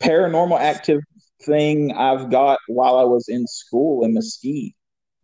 [0.00, 1.00] paranormal active
[1.42, 4.74] thing I've got while I was in school in Mesquite,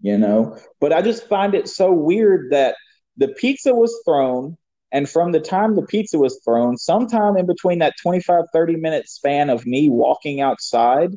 [0.01, 0.59] you know.
[0.81, 2.77] But I just find it so weird that
[3.17, 4.57] the pizza was thrown
[4.97, 9.07] and from the time the pizza was thrown, sometime in between that 25, 30 minute
[9.07, 11.11] span of me walking outside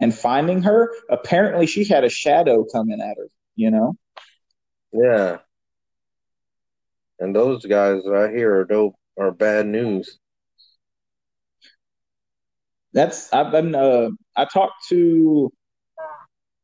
[0.00, 3.94] and finding her, apparently she had a shadow coming at her, you know?
[4.92, 5.38] Yeah.
[7.18, 10.18] And those guys right here are dope are bad news.
[12.92, 15.50] That's I've been uh I talked to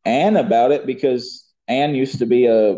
[0.05, 2.77] Anne about it because Anne used to be a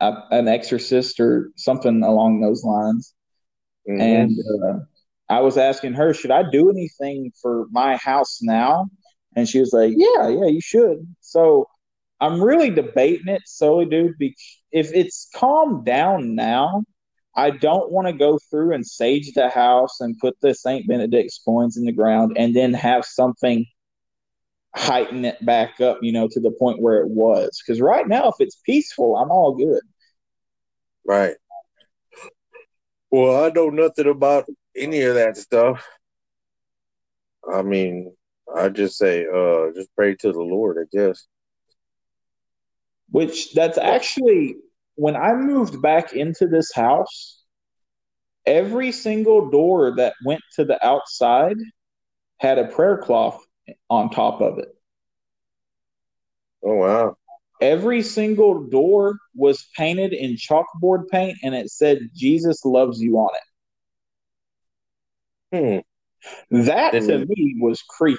[0.00, 3.14] a, an exorcist or something along those lines.
[3.88, 4.00] Mm-hmm.
[4.00, 4.78] And uh,
[5.28, 8.88] I was asking her, should I do anything for my house now?
[9.36, 11.06] And she was like, yeah, yeah, you should.
[11.20, 11.68] So
[12.20, 14.14] I'm really debating it solely, dude.
[14.72, 16.82] If it's calmed down now,
[17.36, 21.40] I don't want to go through and sage the house and put the Saint Benedict's
[21.44, 23.64] coins in the ground and then have something
[24.76, 27.62] heighten it back up, you know, to the point where it was.
[27.64, 29.82] Because right now, if it's peaceful, I'm all good.
[31.06, 31.36] Right.
[33.10, 35.86] Well, I know nothing about any of that stuff.
[37.50, 38.14] I mean,
[38.54, 41.26] I just say, uh, just pray to the Lord, I guess.
[43.10, 44.56] Which that's actually
[44.96, 47.42] when I moved back into this house,
[48.44, 51.56] every single door that went to the outside
[52.38, 53.42] had a prayer cloth
[53.90, 54.68] on top of it.
[56.64, 57.16] Oh wow.
[57.60, 63.30] Every single door was painted in chalkboard paint and it said Jesus loves you on
[65.52, 65.84] it.
[66.50, 66.66] Hmm.
[66.66, 68.18] That Didn't to me was creepy.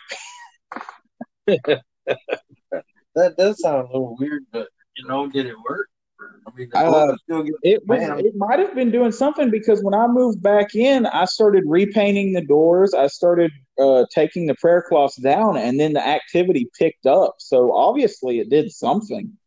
[3.15, 5.89] that does sound a little weird, but you know, did it work?
[6.21, 7.15] I mean, uh,
[7.63, 8.23] it was.
[8.25, 12.34] It might have been doing something because when I moved back in, I started repainting
[12.34, 12.93] the doors.
[12.93, 17.36] I started uh, taking the prayer cloths down, and then the activity picked up.
[17.39, 19.38] So obviously, it did something.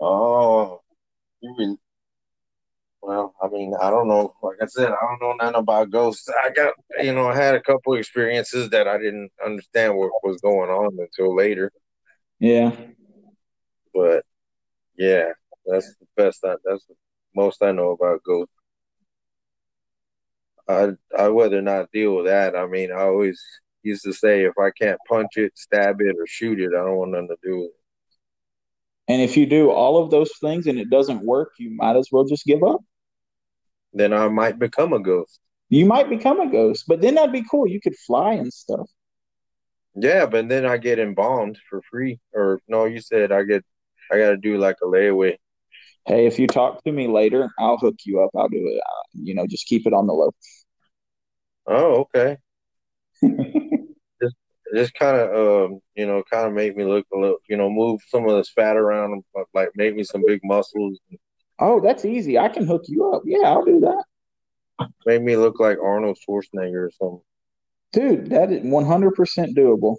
[0.00, 0.80] Oh,
[1.40, 1.78] you mean?
[3.00, 4.34] Well, I mean, I don't know.
[4.42, 6.28] Like I said, I don't know nothing about ghosts.
[6.44, 10.40] I got, you know, I had a couple experiences that I didn't understand what was
[10.40, 11.70] going on until later.
[12.40, 12.72] Yeah.
[13.94, 14.24] But
[14.96, 15.30] yeah,
[15.68, 16.44] that's the best.
[16.44, 16.94] I, that's the
[17.34, 18.52] most I know about ghosts.
[20.68, 22.56] I I rather not deal with that.
[22.56, 23.42] I mean, I always
[23.82, 26.96] used to say if I can't punch it, stab it, or shoot it, I don't
[26.96, 29.12] want nothing to do with it.
[29.12, 32.08] And if you do all of those things and it doesn't work, you might as
[32.12, 32.80] well just give up.
[33.94, 35.40] Then I might become a ghost.
[35.70, 37.66] You might become a ghost, but then that'd be cool.
[37.66, 38.88] You could fly and stuff.
[39.94, 42.20] Yeah, but then I get embalmed for free.
[42.32, 43.64] Or no, you said I get
[44.12, 45.36] I got to do like a layaway.
[46.08, 48.30] Hey, if you talk to me later, I'll hook you up.
[48.34, 48.80] I'll do it.
[48.80, 50.30] Uh, you know, just keep it on the low.
[51.66, 52.38] Oh, okay.
[54.22, 54.34] just,
[54.74, 57.68] just kind of, um, you know, kind of make me look a little, you know,
[57.68, 60.98] move some of this fat around, like make me some big muscles.
[61.58, 62.38] Oh, that's easy.
[62.38, 63.24] I can hook you up.
[63.26, 64.88] Yeah, I'll do that.
[65.04, 67.20] Make me look like Arnold Schwarzenegger or something.
[67.92, 69.96] Dude, that is 100% doable.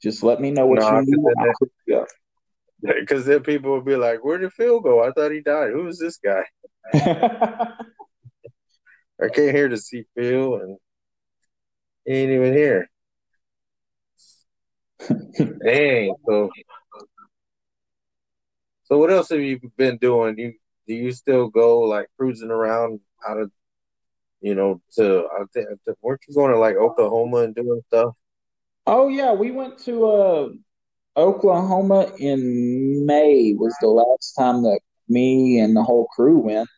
[0.00, 2.04] Just let me know what no, you need.
[3.00, 5.02] Because then people will be like, "Where did Phil go?
[5.02, 5.72] I thought he died.
[5.72, 6.44] Who is this guy?"
[9.20, 10.78] I came here to see Phil, and
[12.04, 12.88] he ain't even here.
[15.64, 16.14] Dang.
[16.26, 16.50] So,
[18.84, 20.38] so what else have you been doing?
[20.38, 20.54] You
[20.86, 23.50] do you still go like cruising around out of,
[24.40, 25.68] you know, to I think
[26.00, 28.14] weren't you going to like Oklahoma and doing stuff?
[28.86, 30.48] Oh yeah, we went to uh
[31.18, 36.68] Oklahoma in May was the last time that me and the whole crew went.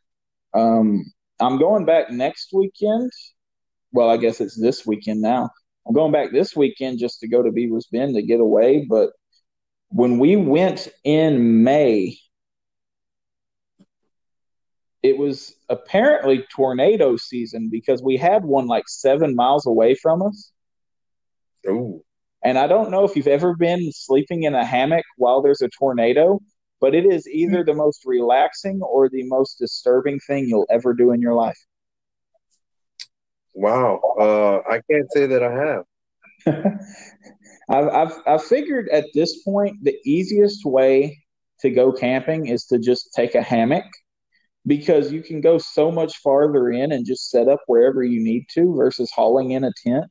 [0.54, 1.04] Um,
[1.40, 3.10] I'm going back next weekend.
[3.92, 5.50] Well, I guess it's this weekend now.
[5.86, 8.86] I'm going back this weekend just to go to Beavers Bend to get away.
[8.88, 9.10] But
[9.88, 12.16] when we went in May,
[15.02, 20.52] it was apparently tornado season because we had one like seven miles away from us.
[21.68, 22.02] Ooh.
[22.42, 25.68] And I don't know if you've ever been sleeping in a hammock while there's a
[25.68, 26.40] tornado,
[26.80, 31.12] but it is either the most relaxing or the most disturbing thing you'll ever do
[31.12, 31.58] in your life.
[33.54, 34.00] Wow.
[34.18, 35.84] Uh, I can't say that I have.
[37.70, 41.18] I've, I've, I've figured at this point the easiest way
[41.60, 43.84] to go camping is to just take a hammock
[44.66, 48.46] because you can go so much farther in and just set up wherever you need
[48.54, 50.06] to versus hauling in a tent.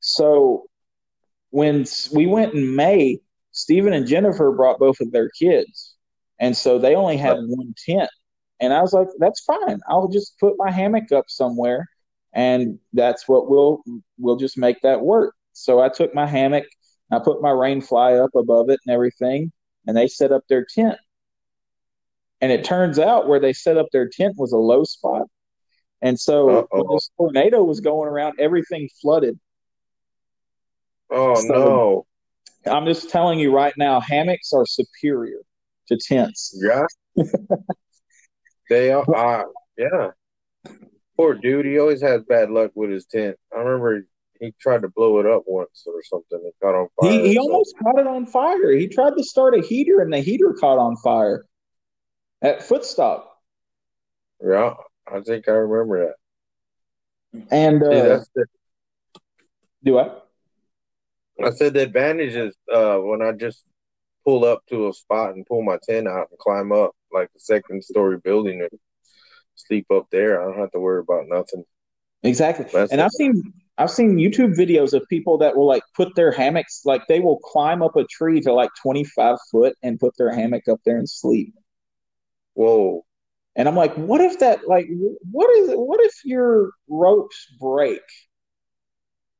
[0.00, 0.64] So
[1.56, 3.18] when we went in May,
[3.52, 5.94] Stephen and Jennifer brought both of their kids.
[6.38, 8.10] And so they only had one tent.
[8.60, 9.80] And I was like, that's fine.
[9.88, 11.86] I'll just put my hammock up somewhere
[12.36, 13.82] and that's what we'll
[14.18, 15.34] we'll just make that work.
[15.54, 16.66] So I took my hammock,
[17.10, 19.50] I put my rain fly up above it and everything,
[19.86, 20.98] and they set up their tent.
[22.42, 25.22] And it turns out where they set up their tent was a low spot.
[26.02, 29.40] And so when this tornado was going around, everything flooded.
[31.10, 32.06] Oh so, no!
[32.72, 35.38] I'm just telling you right now, hammocks are superior
[35.88, 36.58] to tents.
[36.60, 36.86] Yeah,
[38.70, 39.04] they are.
[39.14, 39.44] Uh,
[39.76, 40.10] yeah.
[41.16, 43.36] Poor dude, he always has bad luck with his tent.
[43.54, 44.06] I remember
[44.38, 46.40] he tried to blow it up once or something.
[46.44, 47.10] It caught on fire.
[47.10, 48.72] He, he almost caught it on fire.
[48.72, 51.46] He tried to start a heater, and the heater caught on fire
[52.42, 53.32] at Footstop.
[54.44, 54.74] Yeah,
[55.10, 56.06] I think I remember
[57.32, 57.46] that.
[57.50, 58.46] And uh, the,
[59.84, 60.10] do I?
[61.44, 63.64] I said the advantage is uh, when I just
[64.24, 67.40] pull up to a spot and pull my tent out and climb up like the
[67.40, 68.80] second story building and
[69.54, 70.40] sleep up there.
[70.40, 71.64] I don't have to worry about nothing.
[72.22, 72.66] Exactly.
[72.72, 73.42] That's and I've seen
[73.78, 77.38] I've seen YouTube videos of people that will like put their hammocks like they will
[77.38, 81.08] climb up a tree to like 25 foot and put their hammock up there and
[81.08, 81.54] sleep.
[82.54, 83.04] Whoa.
[83.54, 84.86] And I'm like, what if that like
[85.30, 88.02] what is what if your ropes break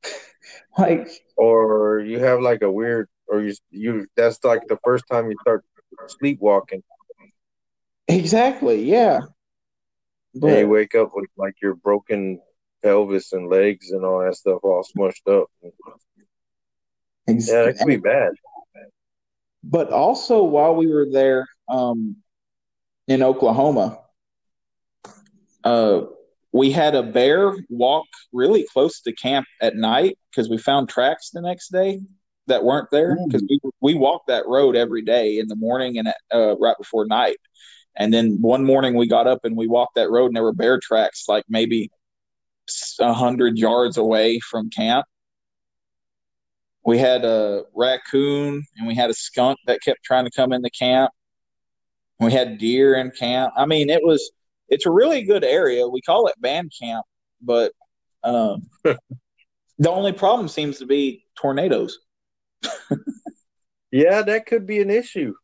[0.79, 5.31] like or you have like a weird or you you that's like the first time
[5.31, 5.65] you start
[6.07, 6.83] sleepwalking.
[8.09, 9.21] Exactly yeah.
[10.35, 12.41] But and you wake up with like your broken
[12.83, 15.51] pelvis and legs and all that stuff all smushed up.
[17.27, 17.55] Exactly.
[17.55, 18.33] yeah that could be bad.
[19.65, 22.17] But also while we were there um
[23.09, 24.01] in oklahoma
[25.65, 26.03] uh
[26.57, 31.29] we had a bear walk really close to camp at night because we found tracks
[31.31, 32.01] the next day
[32.47, 36.09] that weren't there because we we walked that road every day in the morning and
[36.09, 37.37] at, uh, right before night,
[37.97, 40.55] And then one morning we got up and we walked that road and there were
[40.55, 41.91] bear tracks like maybe
[43.01, 45.05] a hundred yards away from camp.
[46.87, 50.63] We had a raccoon and we had a skunk that kept trying to come in
[50.63, 51.11] the camp.
[52.19, 53.53] We had deer in camp.
[53.57, 54.31] I mean, it was
[54.69, 55.87] it's a really good area.
[55.87, 57.05] We call it band camp,
[57.41, 57.73] but
[58.25, 61.99] um, the only problem seems to be tornadoes.
[63.91, 65.35] yeah, that could be an issue.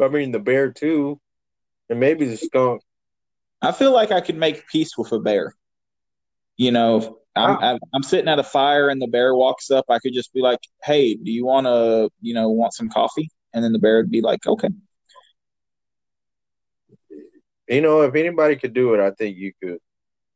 [0.00, 1.20] I mean, the bear too,
[1.88, 2.82] and maybe the skunk.
[3.60, 5.54] I feel like I could make peace with a bear.
[6.56, 9.86] You know, I'm, I'm, I'm sitting at a fire and the bear walks up.
[9.88, 13.30] I could just be like, "Hey, do you want to, you know, want some coffee?"
[13.54, 14.68] And then the bear would be like, "Okay."
[17.72, 19.78] You know, if anybody could do it, I think you could.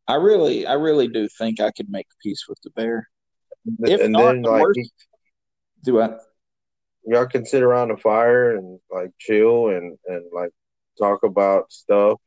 [0.09, 3.09] I really, I really do think I could make peace with the bear.
[3.83, 4.93] If and not, then, the like, worst,
[5.85, 6.17] do I?
[7.05, 10.51] Y'all can sit around a fire and like chill and and like
[10.99, 12.19] talk about stuff.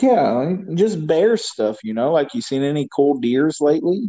[0.00, 2.12] Yeah, just bear stuff, you know.
[2.12, 4.06] Like you seen any cool deers lately?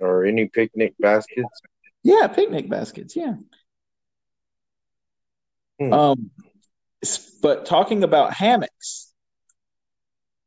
[0.00, 1.60] Or any picnic baskets?
[2.02, 3.14] Yeah, picnic baskets.
[3.16, 3.34] Yeah.
[5.78, 5.92] Hmm.
[5.92, 6.30] Um,
[7.42, 9.12] but talking about hammocks,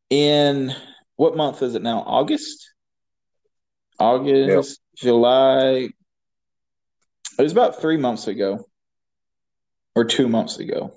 [0.09, 0.73] in
[1.15, 2.03] what month is it now?
[2.05, 2.71] August?
[3.99, 5.03] August, yep.
[5.03, 5.89] July.
[7.37, 8.65] It was about three months ago
[9.95, 10.93] or two months ago.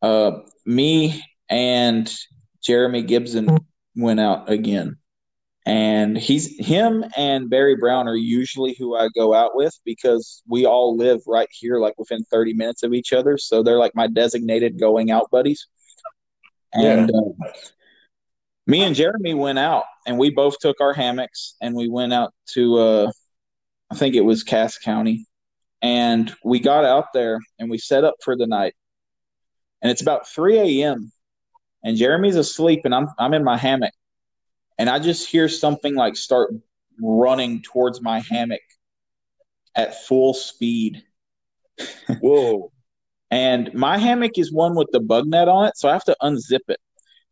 [0.00, 2.12] Uh, me and
[2.62, 3.58] Jeremy Gibson
[3.96, 4.96] went out again.
[5.66, 10.66] And he's him and Barry Brown are usually who I go out with because we
[10.66, 13.38] all live right here, like within 30 minutes of each other.
[13.38, 15.66] So they're like my designated going out buddies.
[16.74, 17.48] And yeah.
[17.48, 17.52] uh,
[18.66, 22.34] me and Jeremy went out and we both took our hammocks and we went out
[22.52, 23.12] to, uh,
[23.90, 25.26] I think it was Cass County.
[25.80, 28.74] And we got out there and we set up for the night.
[29.80, 31.10] And it's about 3 a.m.
[31.82, 33.92] and Jeremy's asleep and I'm, I'm in my hammock
[34.78, 36.52] and I just hear something like start
[37.00, 38.62] running towards my hammock
[39.74, 41.02] at full speed.
[42.20, 42.70] Whoa.
[43.30, 46.16] and my hammock is one with the bug net on it, so I have to
[46.22, 46.78] unzip it.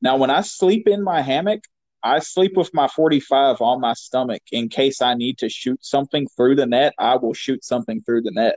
[0.00, 1.62] Now, when I sleep in my hammock,
[2.02, 6.26] I sleep with my 45 on my stomach in case I need to shoot something
[6.36, 6.94] through the net.
[6.98, 8.56] I will shoot something through the net.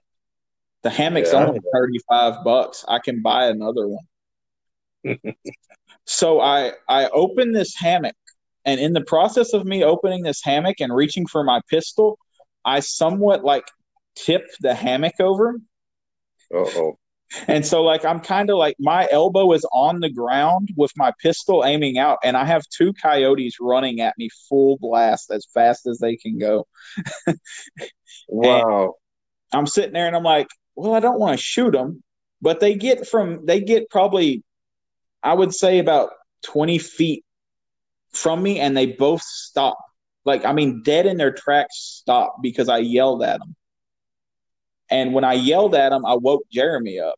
[0.81, 1.45] The hammock's yeah.
[1.45, 2.83] only 35 bucks.
[2.87, 5.17] I can buy another one.
[6.05, 8.15] so I I open this hammock
[8.65, 12.17] and in the process of me opening this hammock and reaching for my pistol,
[12.65, 13.65] I somewhat like
[14.15, 15.59] tip the hammock over.
[16.53, 16.97] oh.
[17.47, 21.11] And so, like, I'm kind of like my elbow is on the ground with my
[21.21, 25.87] pistol aiming out, and I have two coyotes running at me full blast as fast
[25.87, 26.67] as they can go.
[28.29, 28.93] wow.
[29.51, 32.03] I'm sitting there and I'm like, well, I don't want to shoot them,
[32.41, 34.43] but they get from, they get probably,
[35.23, 36.11] I would say about
[36.43, 37.24] 20 feet
[38.15, 39.77] from me and they both stop.
[40.23, 43.55] Like, I mean, dead in their tracks stop because I yelled at them.
[44.89, 47.15] And when I yelled at him, I woke Jeremy up.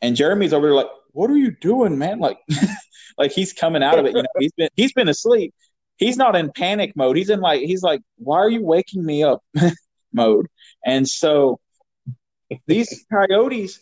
[0.00, 2.38] And Jeremy's over there like, "What are you doing, man?" Like,
[3.18, 4.14] like he's coming out of it.
[4.14, 5.52] You know, he's been he's been asleep.
[5.96, 7.16] He's not in panic mode.
[7.16, 9.42] He's in like he's like, "Why are you waking me up?"
[10.12, 10.46] mode.
[10.84, 11.58] And so
[12.66, 13.80] these coyotes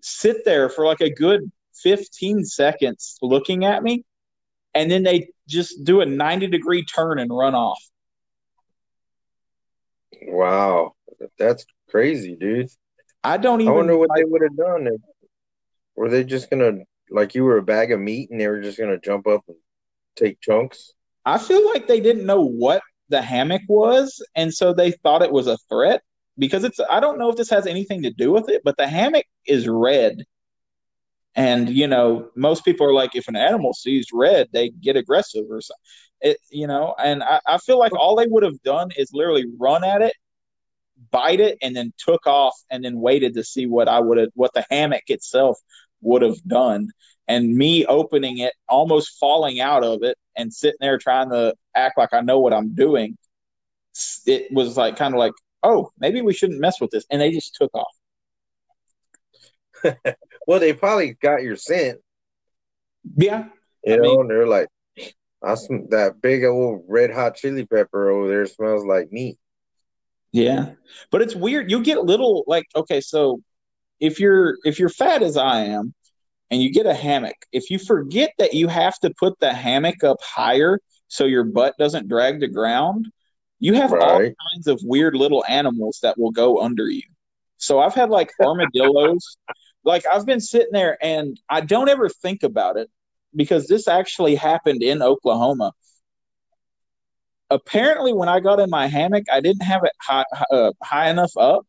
[0.00, 1.50] sit there for like a good
[1.82, 4.04] 15 seconds looking at me
[4.74, 7.82] and then they just do a 90 degree turn and run off.
[10.22, 10.92] Wow.
[11.38, 12.68] That's crazy, dude.
[13.24, 14.88] I don't even I wonder what like, they would have done.
[15.96, 16.78] Were they just gonna
[17.10, 19.56] like you were a bag of meat and they were just gonna jump up and
[20.16, 20.92] take chunks?
[21.24, 25.32] I feel like they didn't know what the hammock was, and so they thought it
[25.32, 26.02] was a threat
[26.38, 28.86] because it's I don't know if this has anything to do with it, but the
[28.86, 30.24] hammock is red
[31.34, 35.44] and you know, most people are like, if an animal sees red, they get aggressive
[35.50, 35.82] or something.
[36.20, 39.46] It, you know, and I, I feel like all they would have done is literally
[39.58, 40.14] run at it,
[41.10, 44.30] bite it, and then took off, and then waited to see what I would have,
[44.34, 45.58] what the hammock itself
[46.00, 46.88] would have done.
[47.28, 51.98] And me opening it, almost falling out of it, and sitting there trying to act
[51.98, 53.16] like I know what I'm doing.
[54.26, 57.30] It was like kind of like, oh, maybe we shouldn't mess with this, and they
[57.30, 57.94] just took off.
[60.48, 61.98] well, they probably got your scent.
[63.16, 63.44] Yeah.
[63.84, 64.68] You I know, mean, they're like,
[65.42, 65.88] awesome.
[65.90, 69.38] That big old red hot chili pepper over there smells like meat.
[70.32, 70.70] Yeah.
[71.10, 71.70] But it's weird.
[71.70, 73.42] You get little like okay, so
[74.00, 75.94] if you're if you're fat as I am
[76.50, 80.02] and you get a hammock, if you forget that you have to put the hammock
[80.02, 83.06] up higher so your butt doesn't drag the ground,
[83.60, 84.02] you have right.
[84.02, 87.02] all kinds of weird little animals that will go under you.
[87.58, 89.36] So I've had like armadillos
[89.84, 92.90] like I've been sitting there and I don't ever think about it
[93.34, 95.72] because this actually happened in Oklahoma.
[97.50, 101.32] Apparently, when I got in my hammock, I didn't have it high, uh, high enough
[101.38, 101.66] up,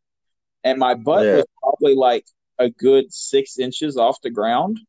[0.64, 1.36] and my butt yeah.
[1.38, 2.26] was probably like
[2.58, 4.80] a good six inches off the ground.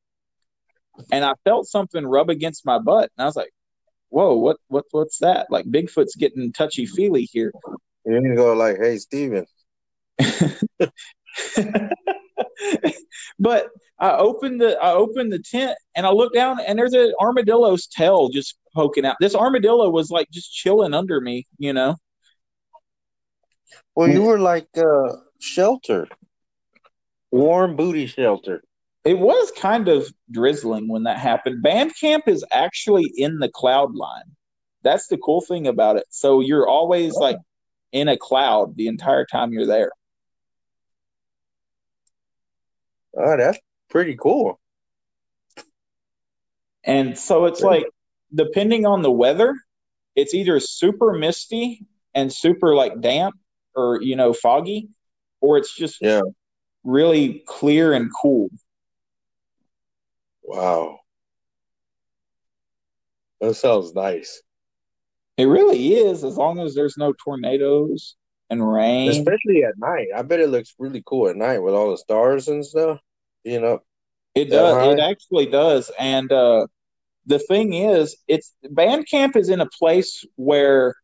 [1.12, 3.53] And I felt something rub against my butt, and I was like,
[4.09, 7.53] "Whoa, what, what, what's that?" Like Bigfoot's getting touchy feely here.
[8.05, 9.47] You need to go like, "Hey, Steven.
[13.39, 17.13] but I opened the I opened the tent and I looked down and there's an
[17.21, 19.17] armadillo's tail just poking out.
[19.21, 21.97] This armadillo was like just chilling under me, you know.
[23.95, 26.09] Well, you were like uh shelter.
[27.31, 28.63] Warm booty shelter.
[29.05, 31.63] It was kind of drizzling when that happened.
[31.63, 34.25] Band camp is actually in the cloud line.
[34.83, 36.05] That's the cool thing about it.
[36.11, 37.39] So you're always like
[37.93, 39.91] in a cloud the entire time you're there.
[43.17, 43.59] Oh, that's
[43.89, 44.61] pretty cool.
[46.85, 47.87] And so it's like,
[48.35, 49.55] depending on the weather,
[50.17, 53.35] it's either super misty and super like damp
[53.75, 54.89] or, you know, foggy,
[55.41, 56.23] or it's just yeah.
[56.85, 58.49] really clear and cool.
[60.43, 60.99] Wow.
[63.41, 64.43] That sounds nice.
[65.37, 68.17] It really is, as long as there's no tornadoes
[68.51, 69.11] and rain.
[69.11, 70.09] Especially at night.
[70.15, 72.99] I bet it looks really cool at night with all the stars and stuff.
[73.45, 73.81] You know.
[74.35, 74.75] It does.
[74.75, 74.93] High.
[74.93, 75.91] It actually does.
[75.99, 76.67] And uh,
[77.27, 80.95] the thing is, it's band camp is in a place where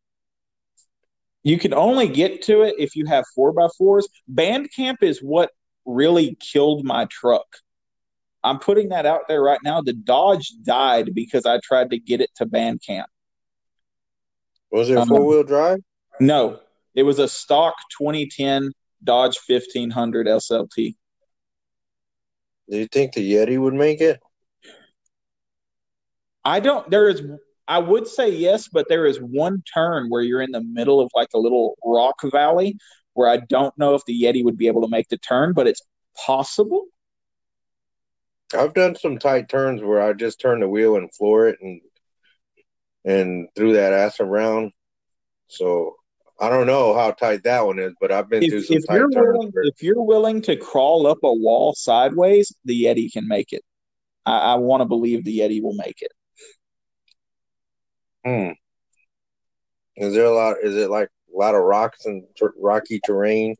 [1.42, 4.08] you can only get to it if you have four by fours.
[4.28, 5.50] Band camp is what
[5.84, 7.46] really killed my truck.
[8.42, 9.80] I'm putting that out there right now.
[9.80, 13.08] The Dodge died because I tried to get it to band camp.
[14.70, 15.78] Was it um, four wheel drive?
[16.20, 16.60] No,
[16.96, 18.72] it was a stock 2010
[19.04, 20.94] Dodge 1500 SLT.
[22.68, 24.20] Do you think the Yeti would make it?
[26.44, 26.90] I don't.
[26.90, 27.22] There is.
[27.68, 31.10] I would say yes, but there is one turn where you're in the middle of
[31.14, 32.76] like a little rock valley
[33.14, 35.66] where I don't know if the Yeti would be able to make the turn, but
[35.66, 35.82] it's
[36.26, 36.86] possible.
[38.56, 41.80] I've done some tight turns where I just turn the wheel and floor it and
[43.04, 44.72] and threw that ass around.
[45.48, 45.95] So
[46.38, 48.86] I don't know how tight that one is, but I've been if, through some if
[48.86, 49.38] tight you're turns.
[49.38, 53.62] Willing, if you're willing to crawl up a wall sideways, the Yeti can make it.
[54.26, 56.12] I, I want to believe the Yeti will make it.
[58.24, 58.52] Hmm.
[59.96, 60.56] Is there a lot?
[60.62, 63.54] Is it like a lot of rocks and ter- rocky terrain?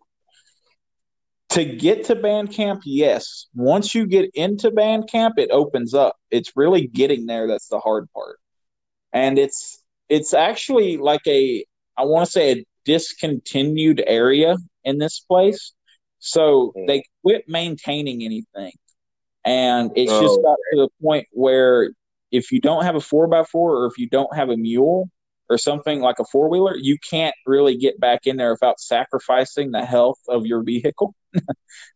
[1.50, 3.46] To get to band camp, yes.
[3.54, 6.16] Once you get into band camp, it opens up.
[6.30, 8.38] It's really getting there that's the hard part,
[9.14, 11.64] and it's it's actually like a
[11.96, 15.72] I want to say a discontinued area in this place.
[16.18, 16.86] So mm.
[16.86, 18.72] they quit maintaining anything.
[19.44, 21.92] And it's oh, just got to the point where
[22.32, 25.08] if you don't have a four by four or if you don't have a mule
[25.48, 29.70] or something like a four wheeler, you can't really get back in there without sacrificing
[29.70, 31.14] the health of your vehicle.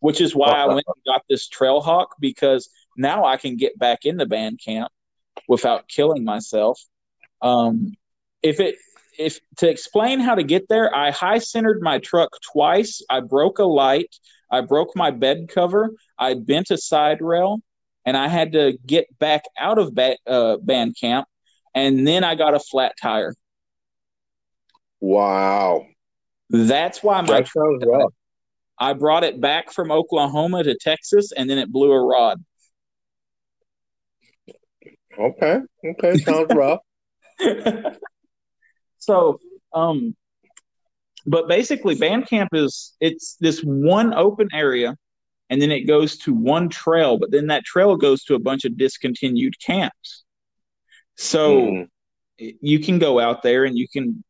[0.01, 4.01] Which is why I went and got this Trailhawk because now I can get back
[4.05, 4.92] in the band camp
[5.48, 6.80] without killing myself.
[7.42, 7.94] Um,
[8.42, 8.76] if it
[9.20, 13.02] if to explain how to get there, I high centered my truck twice.
[13.10, 14.16] I broke a light.
[14.50, 15.90] I broke my bed cover.
[16.18, 17.60] I bent a side rail,
[18.06, 21.28] and I had to get back out of ba- uh, band camp.
[21.74, 23.34] And then I got a flat tire.
[25.00, 25.86] Wow,
[26.48, 28.12] that's why my truck.
[28.78, 32.42] I brought it back from Oklahoma to Texas, and then it blew a rod.
[35.18, 36.80] Okay, okay, sounds rough.
[39.01, 39.40] So,
[39.74, 40.14] um,
[41.26, 44.96] but basically, Bandcamp is it's this one open area,
[45.51, 48.64] and then it goes to one trail, but then that trail goes to a bunch
[48.64, 50.24] of discontinued camps.
[51.16, 51.88] So mm.
[52.38, 54.24] you can go out there and you can,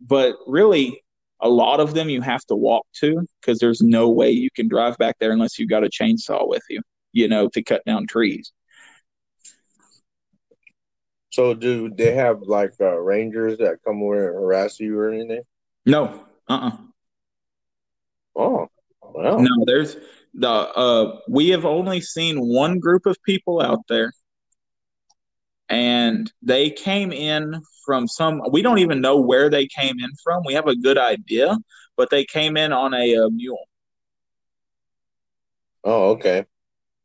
[0.00, 1.02] but really,
[1.42, 4.68] a lot of them you have to walk to because there's no way you can
[4.68, 8.06] drive back there unless you've got a chainsaw with you, you know, to cut down
[8.06, 8.52] trees.
[11.30, 15.42] So, do they have like uh, rangers that come over and harass you or anything?
[15.86, 16.26] No.
[16.48, 16.52] Uh.
[16.52, 16.76] Uh-uh.
[18.36, 18.68] Oh.
[19.02, 19.40] Well.
[19.40, 19.64] No.
[19.64, 19.96] There's
[20.34, 20.48] the.
[20.48, 21.20] Uh.
[21.28, 24.12] We have only seen one group of people out there,
[25.68, 28.42] and they came in from some.
[28.50, 30.42] We don't even know where they came in from.
[30.44, 31.56] We have a good idea,
[31.96, 33.68] but they came in on a, a mule.
[35.84, 36.44] Oh, okay.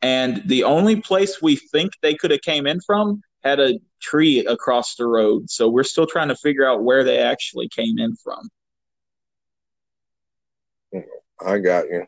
[0.01, 4.45] And the only place we think they could have came in from had a tree
[4.45, 5.49] across the road.
[5.49, 8.49] So we're still trying to figure out where they actually came in from.
[11.45, 12.05] I got you.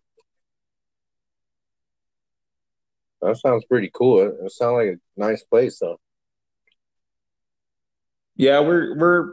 [3.21, 4.21] That sounds pretty cool.
[4.21, 5.99] It, it sounds like a nice place, though.
[8.35, 9.31] Yeah, we're we're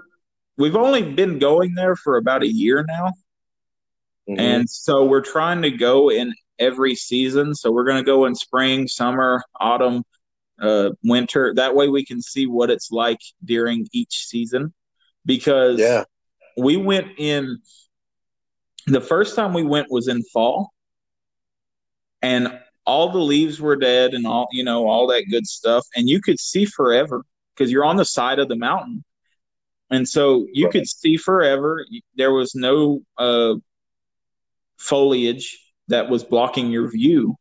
[0.57, 3.13] we've only been going there for about a year now.
[4.29, 4.41] Mm-hmm.
[4.41, 7.55] And so we're trying to go in every season.
[7.55, 10.03] So we're going to go in spring, summer, autumn,
[10.61, 11.53] uh, winter.
[11.55, 14.73] That way we can see what it's like during each season.
[15.27, 16.05] Because yeah.
[16.57, 17.59] we went in
[18.87, 20.73] the first time we went was in fall,
[22.23, 26.09] and all the leaves were dead and all you know all that good stuff, and
[26.09, 27.25] you could see forever
[27.55, 29.05] because you're on the side of the mountain,
[29.91, 30.73] and so you right.
[30.73, 31.87] could see forever.
[32.17, 33.55] There was no uh,
[34.77, 37.37] foliage that was blocking your view.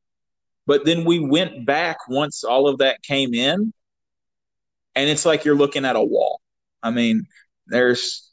[0.66, 3.74] But then we went back once all of that came in,
[4.96, 6.40] and it's like you're looking at a wall.
[6.82, 7.26] I mean,
[7.68, 8.32] there's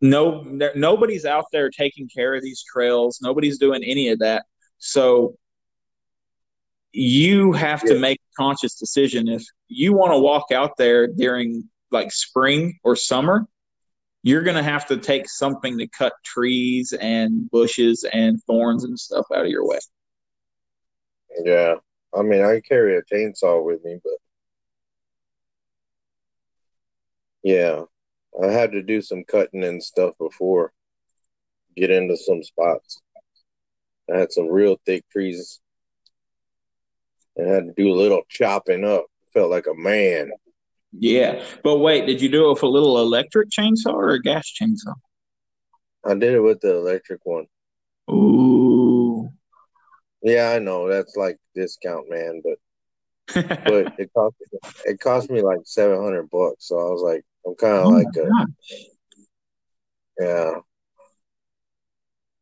[0.00, 3.20] no there, nobody's out there taking care of these trails.
[3.22, 4.44] Nobody's doing any of that.
[4.78, 5.36] So
[6.92, 7.94] you have yeah.
[7.94, 12.78] to make a conscious decision if you want to walk out there during like spring
[12.82, 13.46] or summer
[14.22, 18.98] you're going to have to take something to cut trees and bushes and thorns and
[18.98, 19.78] stuff out of your way.
[21.44, 21.76] Yeah.
[22.14, 24.14] I mean, I carry a chainsaw with me, but
[27.42, 27.82] yeah,
[28.42, 30.72] I had to do some cutting and stuff before
[31.78, 33.00] get into some spots.
[34.12, 35.60] I had some real thick trees.
[37.38, 39.06] I had to do a little chopping up.
[39.32, 40.30] Felt like a man.
[40.92, 44.50] Yeah, but wait, did you do it with a little electric chainsaw or a gas
[44.50, 44.94] chainsaw?
[46.04, 47.46] I did it with the electric one.
[48.10, 48.87] Ooh.
[50.22, 52.58] Yeah, I know that's like discount, man, but
[53.64, 54.36] but it cost
[54.84, 56.68] it cost me like seven hundred bucks.
[56.68, 58.30] So I was like, I'm kind of oh like a,
[60.20, 60.50] yeah.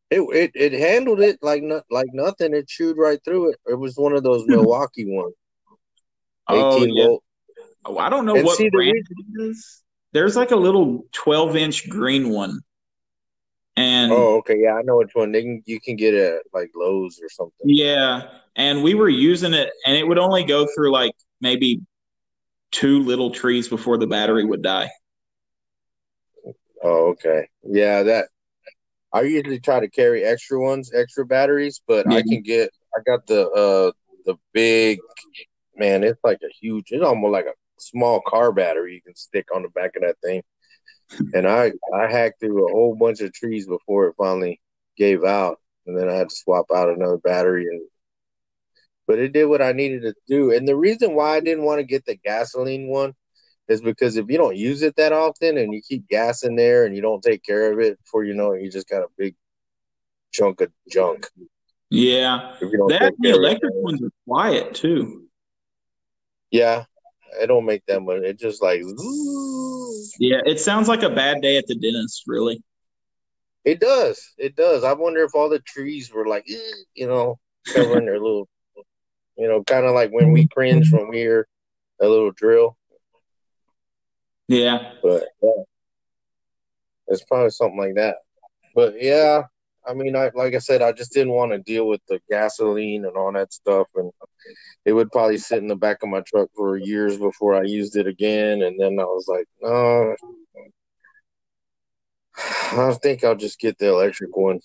[0.09, 2.53] It, it it handled it like not like nothing.
[2.53, 3.59] It chewed right through it.
[3.67, 5.35] It was one of those Milwaukee ones,
[6.47, 7.05] oh, yeah.
[7.05, 7.23] volt
[7.87, 9.83] Oh, I don't know and what brand the it is.
[10.11, 12.59] There's like a little 12 inch green one.
[13.77, 15.31] And oh, okay, yeah, I know which one.
[15.31, 17.69] They can, you can get it like Lowe's or something.
[17.69, 18.23] Yeah,
[18.55, 21.81] and we were using it, and it would only go through like maybe
[22.71, 24.89] two little trees before the battery would die.
[26.83, 27.47] Oh, okay.
[27.63, 28.29] Yeah, that
[29.13, 32.17] I usually try to carry extra ones, extra batteries, but yeah.
[32.17, 33.91] I can get I got the uh
[34.25, 34.99] the big
[35.75, 39.47] man, it's like a huge it's almost like a small car battery you can stick
[39.53, 40.41] on the back of that thing.
[41.33, 44.59] And I I hacked through a whole bunch of trees before it finally
[44.97, 47.65] gave out, and then I had to swap out another battery.
[47.67, 47.81] And
[49.07, 50.51] but it did what I needed to do.
[50.51, 53.13] And the reason why I didn't want to get the gasoline one
[53.69, 56.85] is because if you don't use it that often and you keep gas in there
[56.85, 59.07] and you don't take care of it, before you know it, you just got a
[59.17, 59.35] big
[60.33, 61.27] chunk of junk.
[61.89, 65.27] Yeah, that the electric ones are quiet too.
[66.51, 66.83] Yeah,
[67.39, 68.23] it don't make that much.
[68.23, 68.81] It just like
[70.19, 72.23] yeah, it sounds like a bad day at the dentist.
[72.27, 72.63] Really,
[73.65, 74.33] it does.
[74.37, 74.83] It does.
[74.83, 76.45] I wonder if all the trees were like
[76.93, 77.39] you know
[77.73, 78.47] covering their little,
[79.37, 81.47] you know, kind of like when we cringe when we hear
[82.01, 82.77] a little drill.
[84.47, 85.63] Yeah, but yeah,
[87.07, 88.17] it's probably something like that.
[88.73, 89.43] But yeah,
[89.87, 93.05] I mean, I like I said, I just didn't want to deal with the gasoline
[93.05, 94.11] and all that stuff, and
[94.85, 97.95] it would probably sit in the back of my truck for years before I used
[97.95, 98.61] it again.
[98.63, 100.15] And then I was like, no,
[102.37, 104.59] I think I'll just get the electric one.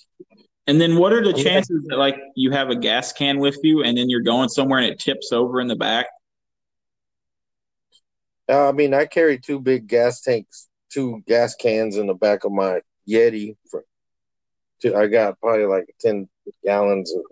[0.67, 3.83] And then, what are the chances that like you have a gas can with you,
[3.85, 6.07] and then you're going somewhere and it tips over in the back?
[8.49, 12.45] Uh, I mean, I carry two big gas tanks, two gas cans in the back
[12.45, 13.85] of my Yeti for
[14.85, 16.29] I got probably like ten
[16.65, 17.23] gallons of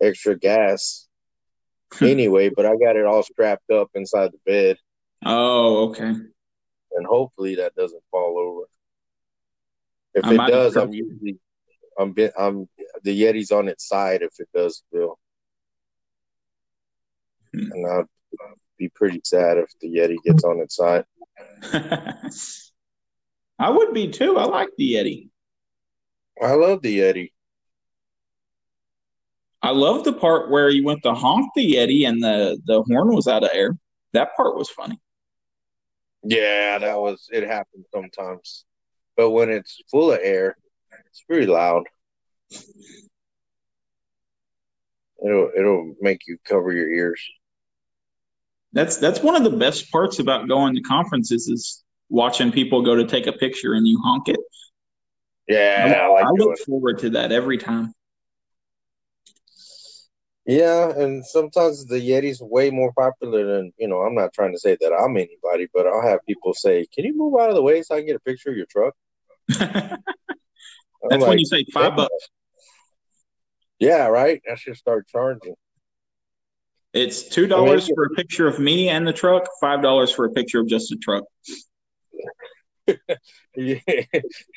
[0.00, 1.08] extra gas
[2.00, 4.76] anyway, but I got it all strapped up inside the bed.
[5.24, 6.12] Oh, okay.
[6.94, 8.66] And hopefully that doesn't fall over.
[10.14, 11.38] If I it does, I'm usually
[11.98, 12.68] I'm I'm
[13.02, 15.18] the Yeti's on its side if it does spill.
[17.54, 17.72] Hmm.
[17.72, 18.04] And I'd
[18.78, 21.04] be pretty sad if the Yeti gets on its side.
[23.58, 24.38] I would be too.
[24.38, 25.28] I like the Yeti.
[26.40, 27.32] I love the Yeti.
[29.62, 33.14] I love the part where you went to honk the Yeti and the the horn
[33.14, 33.76] was out of air.
[34.12, 34.98] That part was funny.
[36.24, 38.64] Yeah, that was it happens sometimes.
[39.16, 40.56] But when it's full of air,
[41.06, 41.84] it's pretty loud.
[45.24, 47.22] It'll it'll make you cover your ears.
[48.72, 52.96] That's that's one of the best parts about going to conferences is watching people go
[52.96, 54.40] to take a picture and you honk it.
[55.52, 57.94] Yeah, I, I, like I look forward to that every time.
[60.44, 64.00] Yeah, and sometimes the Yeti's way more popular than you know.
[64.00, 67.16] I'm not trying to say that I'm anybody, but I'll have people say, "Can you
[67.16, 68.94] move out of the way so I can get a picture of your truck?"
[69.48, 70.00] That's
[71.10, 72.28] like, when you say five bucks.
[73.78, 74.40] Yeah, right.
[74.50, 75.54] I should start charging.
[76.92, 80.10] It's two dollars I mean, for a picture of me and the truck, five dollars
[80.10, 81.24] for a picture of just the truck.
[83.56, 83.78] yeah.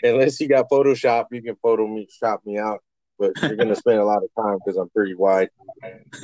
[0.04, 2.84] Unless you got Photoshop, you can photo me, shop me out.
[3.18, 5.50] But you're gonna spend a lot of time because I'm pretty wide.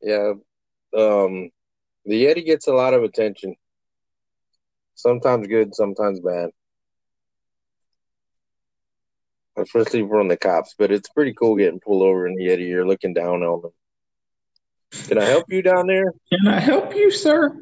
[0.00, 0.32] yeah,
[0.96, 1.50] um,
[2.04, 3.56] the Yeti gets a lot of attention.
[4.94, 6.50] Sometimes good, sometimes bad
[9.62, 10.74] especially from the cops.
[10.78, 12.68] But it's pretty cool getting pulled over in the Yeti.
[12.68, 13.72] You're looking down on them.
[14.92, 16.12] Can I help you down there?
[16.32, 17.56] Can I help you, sir?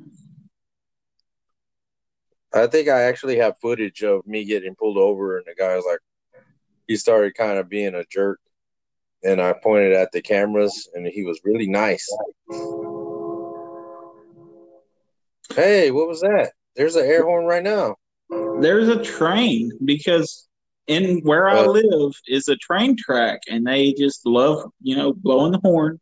[2.54, 5.84] I think I actually have footage of me getting pulled over, and the guy was
[5.86, 6.00] like,
[6.86, 8.40] he started kind of being a jerk,
[9.22, 12.08] and I pointed at the cameras, and he was really nice.
[15.54, 16.52] Hey, what was that?
[16.76, 17.96] There's an air horn right now.
[18.60, 20.48] There's a train because
[20.86, 25.12] in where I uh, live is a train track, and they just love, you know,
[25.12, 26.00] blowing the horn.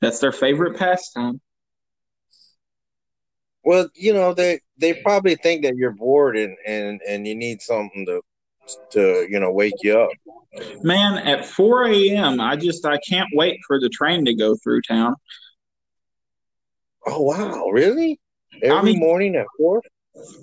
[0.00, 1.40] That's their favorite pastime.
[3.64, 7.62] Well, you know, they they probably think that you're bored and and and you need
[7.62, 8.20] something to
[8.90, 10.10] to you know wake you up.
[10.82, 14.82] Man, at 4 a.m., I just I can't wait for the train to go through
[14.82, 15.14] town.
[17.06, 18.20] Oh wow, really?
[18.62, 19.82] Every I mean, morning at four?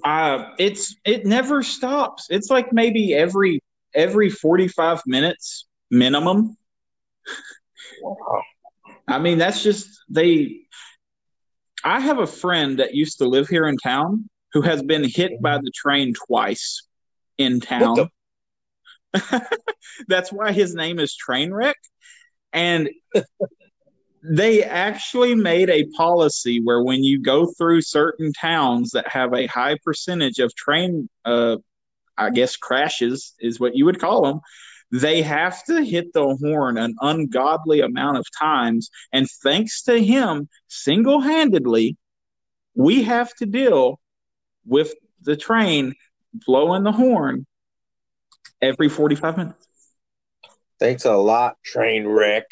[0.03, 2.27] Uh, it's it never stops.
[2.29, 3.61] It's like maybe every
[3.93, 6.57] every 45 minutes minimum.
[8.01, 8.41] Wow.
[9.11, 10.57] I mean, that's just they.
[11.83, 15.41] I have a friend that used to live here in town who has been hit
[15.41, 16.87] by the train twice
[17.37, 18.09] in town.
[20.07, 21.73] that's why his name is Trainwreck.
[22.53, 22.89] And
[24.23, 29.47] they actually made a policy where when you go through certain towns that have a
[29.47, 31.57] high percentage of train uh,
[32.17, 34.41] I guess crashes is what you would call them.
[34.91, 38.89] They have to hit the horn an ungodly amount of times.
[39.13, 41.97] And thanks to him, single handedly,
[42.75, 43.99] we have to deal
[44.65, 45.93] with the train
[46.45, 47.45] blowing the horn
[48.61, 49.67] every 45 minutes.
[50.79, 52.51] Thanks a lot, train wreck.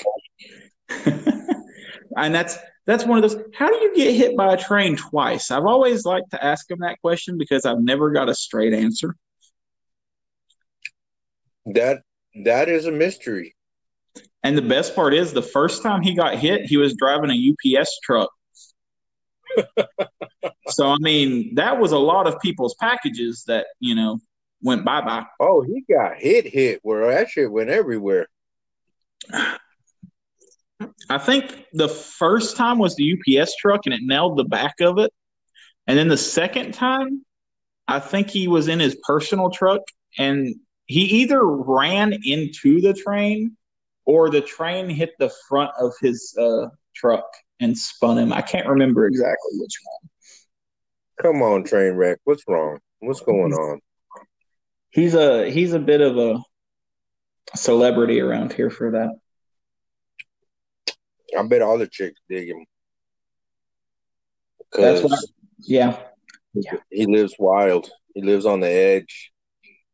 [1.06, 3.42] and that's that's one of those.
[3.54, 5.52] How do you get hit by a train twice?
[5.52, 9.16] I've always liked to ask him that question because I've never got a straight answer.
[11.68, 12.02] That
[12.46, 13.56] that is a mystery.
[14.44, 17.80] And the best part is the first time he got hit, he was driving a
[17.80, 18.32] UPS truck.
[20.68, 24.20] so I mean, that was a lot of people's packages that, you know,
[24.62, 25.26] went bye bye.
[25.40, 28.28] Oh, he got hit hit where that shit went everywhere.
[31.10, 34.98] I think the first time was the UPS truck and it nailed the back of
[35.00, 35.12] it.
[35.88, 37.26] And then the second time,
[37.88, 39.82] I think he was in his personal truck
[40.18, 40.56] and
[40.90, 43.56] he either ran into the train
[44.06, 46.66] or the train hit the front of his uh,
[46.96, 47.26] truck
[47.60, 48.34] and spun him.
[48.34, 50.10] I can't remember exactly which one.
[51.22, 52.18] Come on, train wreck.
[52.24, 52.80] What's wrong?
[53.02, 53.80] What's going on?
[54.90, 56.40] He's a he's a bit of a
[57.56, 59.12] celebrity around here for that.
[61.38, 62.66] I bet all the chicks dig him.
[64.74, 65.18] That's what I,
[65.60, 66.00] yeah.
[66.56, 66.78] Yeah.
[66.90, 67.92] He lives wild.
[68.16, 69.32] He lives on the edge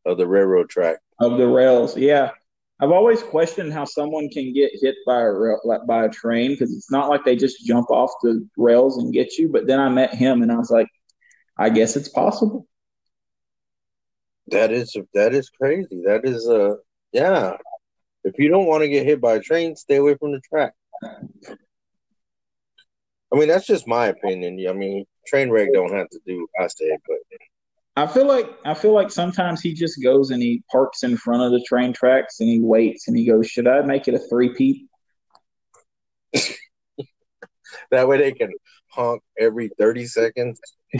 [0.05, 1.97] of the railroad track of the rails.
[1.97, 2.31] Yeah,
[2.79, 6.75] I've always questioned how someone can get hit by a rail, by a train because
[6.75, 9.47] it's not like they just jump off the rails and get you.
[9.47, 10.87] But then I met him and I was like,
[11.57, 12.67] I guess it's possible.
[14.47, 16.03] That is that is crazy.
[16.05, 16.75] That is uh
[17.13, 17.57] yeah.
[18.23, 20.73] If you don't want to get hit by a train, stay away from the track.
[23.33, 24.63] I mean, that's just my opinion.
[24.67, 27.17] I mean, train wreck don't have to do I say, but
[27.97, 31.43] I feel like I feel like sometimes he just goes and he parks in front
[31.43, 34.19] of the train tracks and he waits and he goes, "Should I make it a
[34.19, 34.87] three peat?"
[37.91, 38.51] that way they can
[38.89, 40.59] honk every thirty seconds.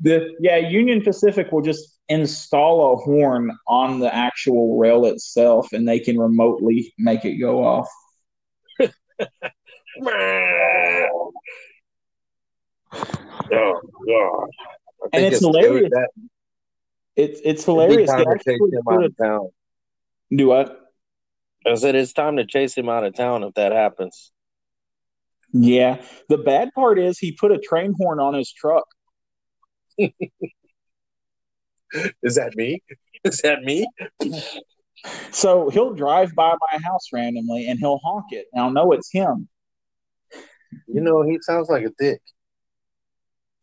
[0.00, 5.86] the yeah, Union Pacific will just install a horn on the actual rail itself, and
[5.86, 7.90] they can remotely make it go off.
[13.52, 14.48] oh God
[15.12, 15.90] and it's, it's hilarious.
[17.16, 18.10] It's it's hilarious.
[18.10, 19.50] Time to chase him out of town.
[20.34, 20.80] Do what?
[21.66, 24.32] I said it's time to chase him out of town if that happens.
[25.52, 26.02] Yeah.
[26.28, 28.84] The bad part is he put a train horn on his truck.
[29.98, 30.12] is
[32.34, 32.82] that me?
[33.22, 33.86] Is that me?
[35.30, 38.46] So he'll drive by my house randomly and he'll honk it.
[38.52, 39.48] And I'll know it's him.
[40.88, 42.20] You know, he sounds like a dick.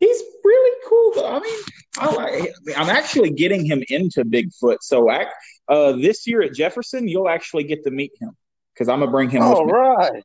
[0.01, 1.11] He's really cool.
[1.13, 1.27] Though.
[1.27, 1.59] I mean,
[1.99, 4.77] I like, I'm actually getting him into Bigfoot.
[4.81, 8.31] So uh, this year at Jefferson, you'll actually get to meet him
[8.73, 9.43] because I'm gonna bring him.
[9.43, 10.23] All right.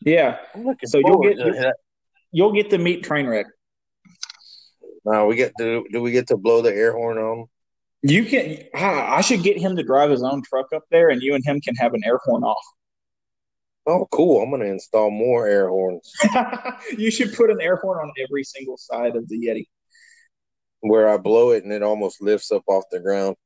[0.00, 0.38] Yeah.
[0.86, 1.36] so you'll get
[2.32, 3.44] you'll get to meet Trainwreck.
[5.04, 7.46] Now we get to do we get to blow the air horn on?
[8.02, 8.64] You can.
[8.74, 11.60] I should get him to drive his own truck up there, and you and him
[11.60, 12.64] can have an air horn off.
[13.86, 14.42] Oh, cool!
[14.42, 16.12] I'm going to install more air horns.
[16.98, 19.66] you should put an air horn on every single side of the Yeti,
[20.80, 23.36] where I blow it and it almost lifts up off the ground.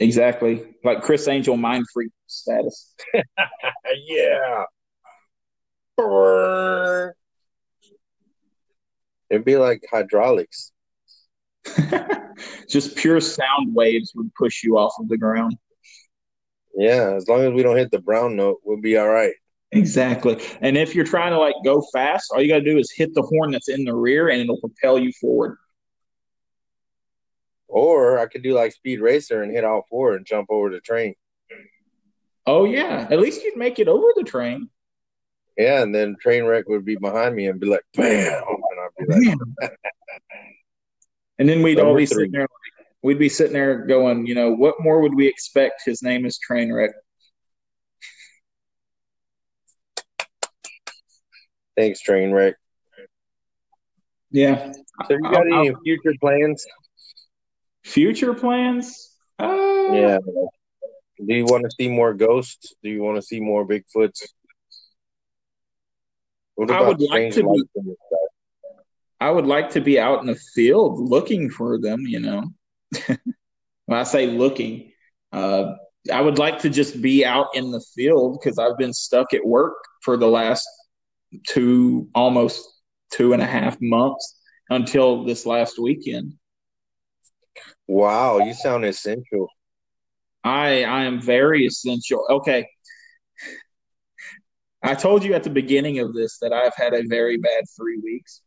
[0.00, 2.94] Exactly, like Criss Angel mind freak status.
[3.14, 4.64] yeah.
[9.30, 10.72] It'd be like hydraulics.
[12.68, 15.56] Just pure sound waves would push you off of the ground.
[16.76, 19.32] Yeah, as long as we don't hit the brown note, we'll be all right.
[19.72, 20.40] Exactly.
[20.60, 23.12] And if you're trying to like go fast, all you got to do is hit
[23.14, 25.56] the horn that's in the rear and it'll propel you forward.
[27.68, 30.80] Or I could do like Speed Racer and hit all four and jump over the
[30.80, 31.14] train.
[32.46, 33.08] Oh, yeah.
[33.10, 34.70] At least you'd make it over the train.
[35.58, 38.42] Yeah, and then train wreck would be behind me and be like, bam.
[38.46, 39.72] And I'd be like,
[41.38, 42.24] And then we'd Number all be three.
[42.26, 42.46] sitting there,
[43.02, 45.82] we'd be sitting there going, you know, what more would we expect?
[45.84, 46.92] His name is Trainwreck.
[51.76, 52.54] Thanks, Trainwreck.
[54.30, 54.72] Yeah.
[55.06, 56.66] So you got I'll, any I'll, future plans?
[57.84, 59.16] Future plans?
[59.38, 60.18] Uh, yeah.
[61.18, 62.74] Do you want to see more ghosts?
[62.82, 64.22] Do you want to see more Bigfoots?
[66.58, 67.64] I would like to be,
[69.20, 72.44] I would like to be out in the field looking for them, you know.
[73.86, 74.92] when I say looking,
[75.32, 75.74] uh,
[76.12, 79.44] I would like to just be out in the field because I've been stuck at
[79.44, 80.66] work for the last
[81.48, 82.66] two, almost
[83.12, 84.38] two and a half months
[84.70, 86.34] until this last weekend.
[87.88, 89.48] Wow, you sound essential.
[90.44, 92.24] I I am very essential.
[92.30, 92.68] Okay.
[94.82, 97.98] I told you at the beginning of this that I've had a very bad three
[97.98, 98.42] weeks.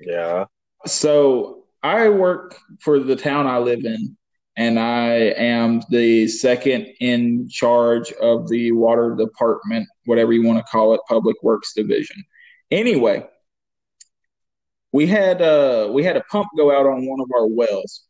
[0.00, 0.44] Yeah.
[0.84, 4.17] So I work for the town I live in,
[4.58, 10.64] and I am the second in charge of the water department, whatever you want to
[10.64, 12.16] call it, public works division.
[12.72, 13.24] Anyway,
[14.92, 18.02] we had uh we had a pump go out on one of our wells.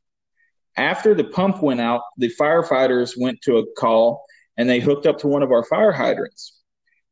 [0.79, 4.25] After the pump went out, the firefighters went to a call
[4.57, 6.61] and they hooked up to one of our fire hydrants,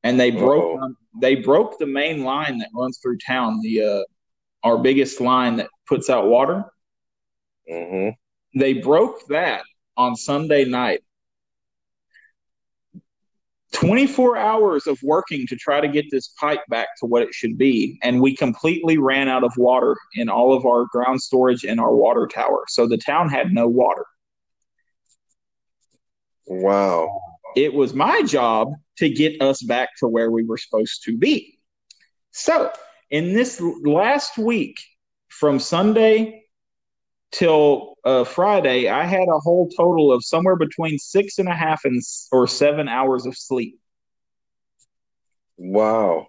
[0.03, 3.61] and they broke um, they broke the main line that runs through town.
[3.63, 4.03] The uh,
[4.67, 6.65] our biggest line that puts out water.
[7.71, 8.11] Mm-hmm.
[8.57, 9.65] They broke that
[9.99, 11.03] on Sunday night.
[13.75, 17.59] 24 hours of working to try to get this pipe back to what it should
[17.59, 17.99] be.
[18.03, 21.95] And we completely ran out of water in all of our ground storage and our
[21.95, 22.65] water tower.
[22.69, 24.07] So the town had no water.
[26.47, 27.21] Wow.
[27.57, 31.59] It was my job to get us back to where we were supposed to be.
[32.31, 32.73] So
[33.11, 34.79] in this last week,
[35.29, 36.46] from Sunday
[37.37, 41.85] till uh, Friday, I had a whole total of somewhere between six and a half
[41.85, 42.01] and
[42.33, 43.79] or seven hours of sleep.
[45.59, 46.29] Wow.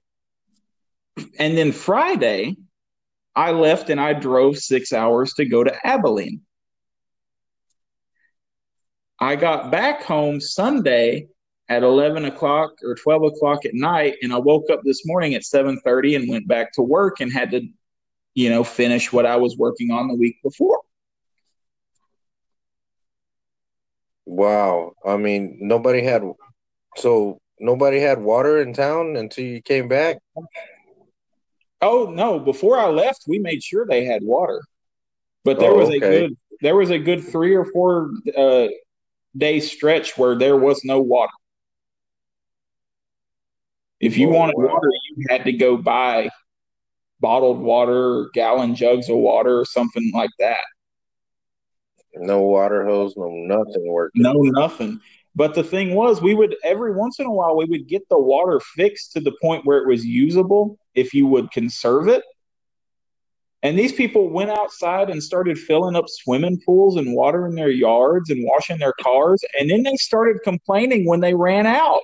[1.40, 2.58] And then Friday,
[3.36, 6.42] I left and I drove six hours to go to Abilene.
[9.20, 11.28] I got back home Sunday
[11.70, 15.42] at 11 o'clock or 12 o'clock at night and i woke up this morning at
[15.42, 17.62] 7.30 and went back to work and had to
[18.36, 20.80] you know finish what i was working on the week before
[24.28, 24.92] wow.
[25.06, 26.24] I mean nobody had
[26.98, 30.18] so nobody had water in town until you came back?
[31.82, 32.40] Oh no.
[32.40, 34.62] Before i left we made sure they had water.
[35.44, 38.68] But there oh, was a good there was a good three or four uh,
[39.36, 41.32] day stretch where there was no water.
[44.00, 46.30] If you wanted water, you had to go buy
[47.20, 50.62] bottled water, gallon jugs of water, or something like that.
[52.22, 54.22] No water hose, no nothing working.
[54.22, 55.00] No nothing.
[55.36, 58.20] But the thing was, we would every once in a while we would get the
[58.20, 62.24] water fixed to the point where it was usable if you would conserve it.
[63.64, 67.70] And these people went outside and started filling up swimming pools and water in their
[67.70, 69.44] yards and washing their cars.
[69.60, 72.02] And then they started complaining when they ran out.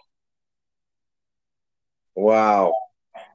[2.16, 2.74] Wow.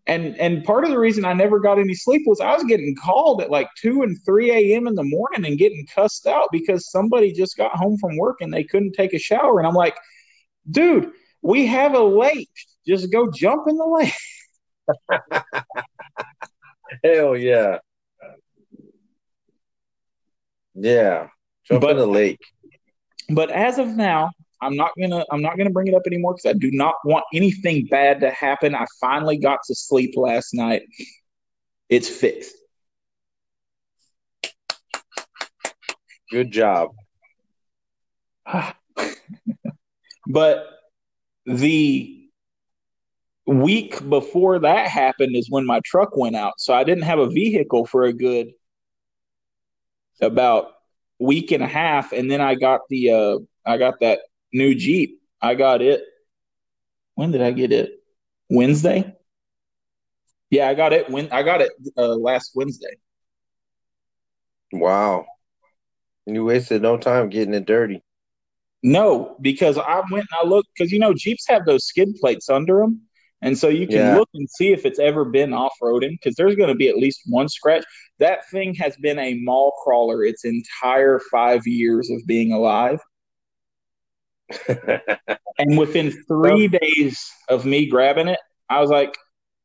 [0.09, 2.97] And and part of the reason I never got any sleep was I was getting
[2.97, 4.87] called at like two and three a.m.
[4.87, 8.53] in the morning and getting cussed out because somebody just got home from work and
[8.53, 9.59] they couldn't take a shower.
[9.59, 9.97] And I'm like,
[10.71, 11.11] dude,
[11.43, 12.49] we have a lake.
[12.87, 14.15] Just go jump in the lake.
[17.05, 17.79] Hell yeah.
[20.75, 21.29] Yeah.
[21.65, 22.41] Jump But- in the lake.
[23.31, 24.31] But as of now,
[24.61, 27.25] I'm not gonna I'm not gonna bring it up anymore because I do not want
[27.33, 28.75] anything bad to happen.
[28.75, 30.83] I finally got to sleep last night.
[31.89, 32.55] It's fixed.
[36.31, 36.91] Good job.
[40.29, 40.67] but
[41.47, 42.15] the
[43.47, 46.55] week before that happened is when my truck went out.
[46.59, 48.49] So I didn't have a vehicle for a good
[50.21, 50.73] about
[51.19, 54.21] week and a half and then I got the uh I got that
[54.53, 55.21] new Jeep.
[55.41, 56.03] I got it.
[57.15, 58.03] When did I get it?
[58.51, 59.15] Wednesday?
[60.51, 62.97] Yeah, I got it when I got it uh, last Wednesday.
[64.73, 65.27] Wow.
[66.27, 68.03] You wasted no time getting it dirty.
[68.83, 72.49] No, because I went and I looked because you know Jeeps have those skid plates
[72.49, 73.03] under them,
[73.43, 74.15] and so you can Yeah.
[74.15, 76.97] look and see if it's ever been off roading because there's going to be at
[76.97, 77.85] least one scratch.
[78.21, 83.01] That thing has been a mall crawler its entire five years of being alive,
[85.59, 89.17] and within three um, days of me grabbing it, I was like,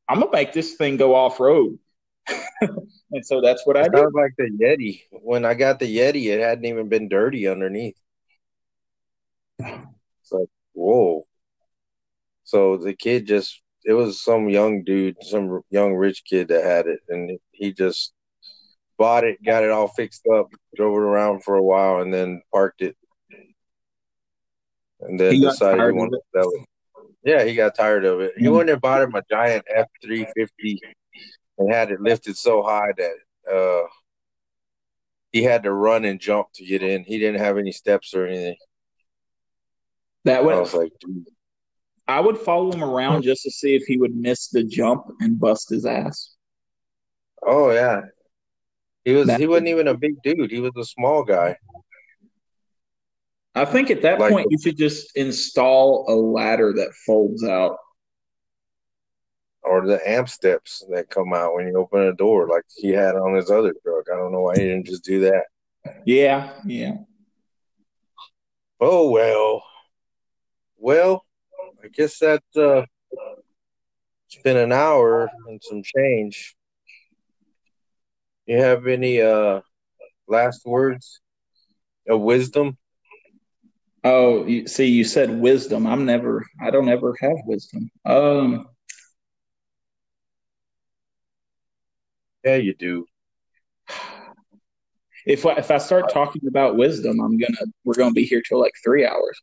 [0.09, 1.77] "I'm gonna make this thing go off road,"
[2.61, 3.95] and so that's what I did.
[3.95, 5.01] sounds like the Yeti.
[5.11, 7.97] When I got the Yeti, it hadn't even been dirty underneath.
[9.59, 11.25] It's like, whoa.
[12.43, 16.87] So the kid just, it was some young dude, some young rich kid that had
[16.87, 18.13] it, and he just
[18.97, 22.41] bought it, got it all fixed up, drove it around for a while, and then
[22.51, 22.95] parked it.
[25.07, 26.67] And then He decided he wanted to sell it.
[27.25, 28.33] Yeah, he got tired of it.
[28.37, 28.51] He Mm.
[28.51, 30.79] wouldn't have bought him a giant F three fifty
[31.57, 33.15] and had it lifted so high that
[33.53, 33.87] uh
[35.31, 37.03] he had to run and jump to get in.
[37.03, 38.55] He didn't have any steps or anything.
[40.25, 41.27] That I was like, dude,
[42.07, 45.39] I would follow him around just to see if he would miss the jump and
[45.39, 46.35] bust his ass.
[47.45, 48.01] oh yeah.
[49.05, 50.49] He was That- he wasn't even a big dude.
[50.51, 51.57] He was a small guy.
[53.55, 57.77] I think at that Like- point you should just install a ladder that folds out.
[59.61, 63.15] Or the amp steps that come out when you open a door, like he had
[63.15, 64.09] on his other truck.
[64.11, 65.45] I don't know why he didn't just do that.
[66.05, 66.95] Yeah, yeah.
[68.81, 69.63] Oh well.
[70.77, 71.23] Well,
[71.81, 72.85] I guess that uh
[74.27, 76.55] it's been an hour and some change.
[78.45, 79.61] You have any uh
[80.27, 81.21] last words
[82.07, 82.77] of wisdom?
[84.03, 85.87] Oh, you, see, you said wisdom.
[85.87, 86.45] I'm never.
[86.61, 87.89] I don't ever have wisdom.
[88.05, 88.67] Um,
[92.43, 93.05] Yeah, you do.
[95.25, 97.65] if I, if I start talking about wisdom, I'm gonna.
[97.85, 99.39] We're gonna be here till like three hours.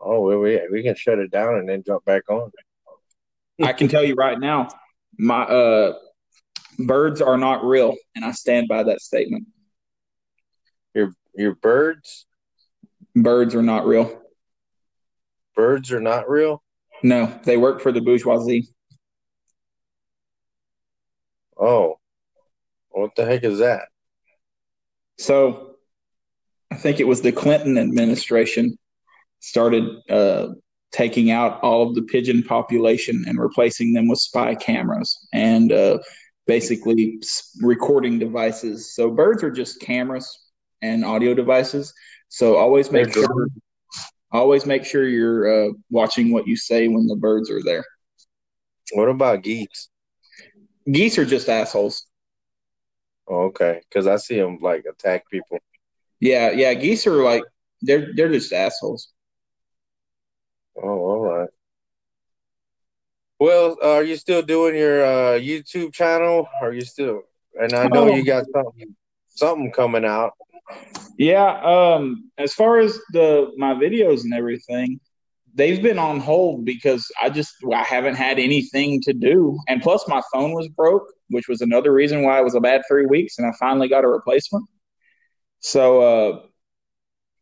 [0.00, 2.50] Oh, we we can shut it down and then jump back on.
[3.62, 4.68] I can tell you right now,
[5.18, 5.92] my uh,
[6.78, 9.46] birds are not real, and I stand by that statement.
[10.94, 12.26] Your your birds,
[13.14, 14.20] Birds are not real.
[15.56, 16.62] birds are not real.
[17.02, 18.68] No, they work for the bourgeoisie.
[21.58, 21.98] Oh,
[22.90, 23.88] what the heck is that?
[25.18, 25.76] So
[26.70, 28.78] I think it was the Clinton administration
[29.40, 30.48] started uh,
[30.92, 35.98] taking out all of the pigeon population and replacing them with spy cameras and uh,
[36.46, 37.20] basically
[37.60, 38.94] recording devices.
[38.94, 40.26] So birds are just cameras
[40.82, 41.92] and audio devices.
[42.30, 43.48] So always make They're sure,
[44.32, 47.84] always make sure you're uh, watching what you say when the birds are there.
[48.92, 49.88] What about geese?
[50.90, 52.06] Geese are just assholes.
[53.28, 55.58] Oh, okay, because I see them like attack people.
[56.20, 56.72] Yeah, yeah.
[56.74, 57.42] Geese are like
[57.82, 59.12] they're they're just assholes.
[60.76, 61.48] Oh, all right.
[63.40, 66.46] Well, are you still doing your uh, YouTube channel?
[66.62, 67.22] Are you still?
[67.60, 68.14] And I know Oh.
[68.14, 68.94] you got something
[69.28, 70.34] something coming out.
[71.18, 75.00] Yeah, um, as far as the my videos and everything,
[75.54, 80.06] they've been on hold because I just I haven't had anything to do, and plus
[80.08, 83.38] my phone was broke, which was another reason why it was a bad three weeks,
[83.38, 84.66] and I finally got a replacement.
[85.60, 86.42] So uh,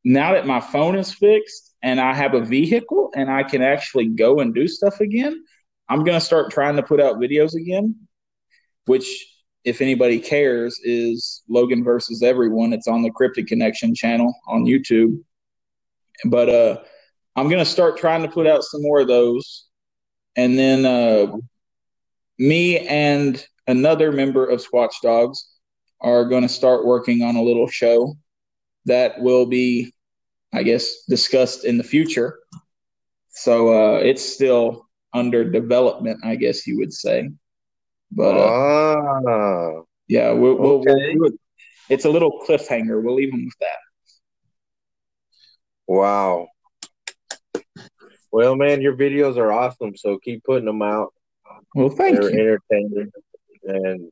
[0.05, 4.09] now that my phone is fixed and I have a vehicle and I can actually
[4.09, 5.45] go and do stuff again,
[5.89, 7.95] I'm gonna start trying to put out videos again,
[8.87, 9.27] which
[9.65, 12.73] if anybody cares, is Logan versus everyone.
[12.73, 15.23] It's on the Cryptid Connection channel on YouTube.
[16.25, 16.79] But uh,
[17.37, 19.67] I'm gonna start trying to put out some more of those,
[20.37, 21.37] and then uh,
[22.39, 25.59] me and another member of Swatch Dogs
[26.01, 28.17] are going to start working on a little show
[28.87, 29.93] that will be,
[30.53, 32.39] I guess, discussed in the future.
[33.29, 37.31] So uh, it's still under development, I guess you would say.
[38.11, 41.15] But uh, ah, yeah, we'll, we'll, okay.
[41.17, 41.33] we'll,
[41.89, 43.03] it's a little cliffhanger.
[43.03, 43.79] We'll leave them with that.
[45.87, 46.49] Wow.
[48.31, 49.97] Well, man, your videos are awesome.
[49.97, 51.13] So keep putting them out.
[51.75, 52.59] Well, thank They're you.
[52.71, 53.13] entertaining,
[53.65, 54.11] and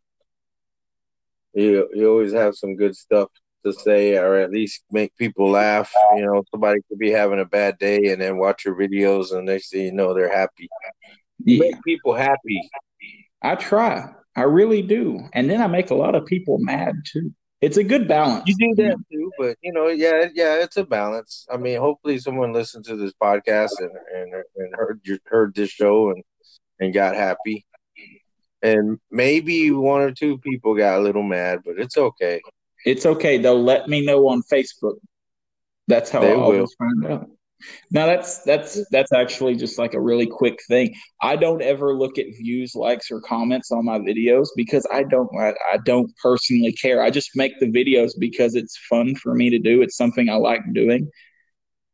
[1.55, 3.28] you you always have some good stuff
[3.64, 5.92] to say, or at least make people laugh.
[6.14, 9.47] You know, somebody could be having a bad day and then watch your videos, and
[9.47, 10.68] next thing you know, they're happy.
[11.44, 11.61] Yeah.
[11.61, 12.68] Make people happy.
[13.47, 14.12] I try.
[14.34, 15.20] I really do.
[15.32, 17.32] And then I make a lot of people mad too.
[17.62, 18.44] It's a good balance.
[18.47, 19.14] You do that mm-hmm.
[19.14, 21.47] too, but you know, yeah, yeah, it's a balance.
[21.51, 26.11] I mean, hopefully, someone listened to this podcast and and, and heard heard this show
[26.11, 26.22] and
[26.80, 27.64] and got happy.
[28.62, 32.40] And maybe one or two people got a little mad, but it's okay.
[32.84, 33.38] It's okay.
[33.38, 34.97] They'll let me know on Facebook.
[35.88, 37.30] That's how I always find out.
[37.90, 40.94] Now that's that's that's actually just like a really quick thing.
[41.22, 45.30] I don't ever look at views, likes, or comments on my videos because I don't
[45.38, 47.02] I, I don't personally care.
[47.02, 49.82] I just make the videos because it's fun for me to do.
[49.82, 51.10] It's something I like doing.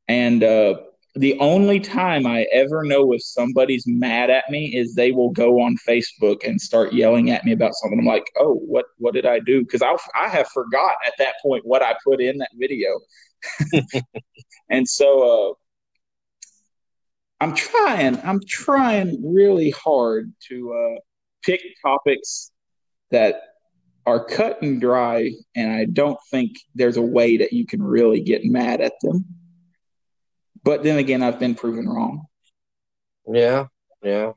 [0.09, 0.75] And uh,
[1.15, 5.61] the only time I ever know if somebody's mad at me is they will go
[5.61, 7.99] on Facebook and start yelling at me about something.
[7.99, 9.63] I'm like, oh, what what did I do?
[9.63, 12.99] Because I I have forgot at that point what I put in that video.
[14.71, 15.55] and so uh,
[17.43, 18.21] I'm trying.
[18.23, 21.01] I'm trying really hard to uh,
[21.43, 22.53] pick topics
[23.11, 23.43] that
[24.07, 28.21] are cut and dry, and I don't think there's a way that you can really
[28.21, 29.25] get mad at them.
[30.63, 32.27] But then again, I've been proven wrong.
[33.27, 33.67] Yeah,
[34.05, 34.35] yeah.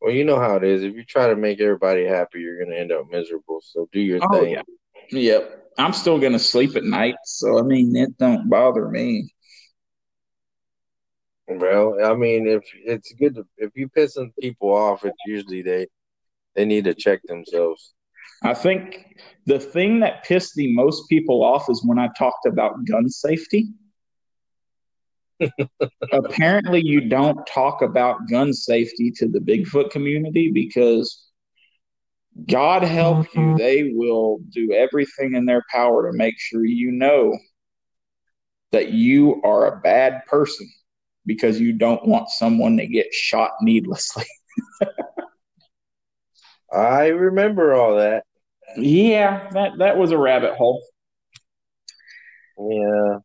[0.00, 0.84] Well, you know how it is.
[0.84, 3.60] If you try to make everybody happy, you're going to end up miserable.
[3.62, 4.52] So do your oh, thing.
[4.52, 4.62] Yeah.
[5.10, 5.72] Yep.
[5.76, 9.33] I'm still going to sleep at night, so I mean, it don't bother me.
[11.46, 15.86] Well, I mean, if it's good to, if you pissing people off, it's usually they
[16.54, 17.94] they need to check themselves.
[18.42, 19.16] I think
[19.46, 23.68] the thing that pissed the most people off is when I talked about gun safety.
[26.12, 31.28] Apparently, you don't talk about gun safety to the Bigfoot community because
[32.48, 33.56] God help you, mm-hmm.
[33.56, 37.36] they will do everything in their power to make sure you know
[38.72, 40.68] that you are a bad person
[41.26, 44.26] because you don't want someone to get shot needlessly.
[46.72, 48.24] I remember all that.
[48.76, 50.82] Yeah, that that was a rabbit hole.
[52.58, 53.18] Yeah.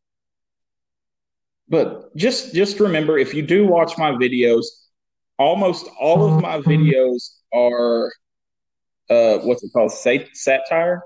[1.68, 4.66] But just just remember if you do watch my videos,
[5.38, 8.12] almost all of my videos are
[9.10, 9.92] uh what's it called?
[9.92, 11.04] Sat- satire.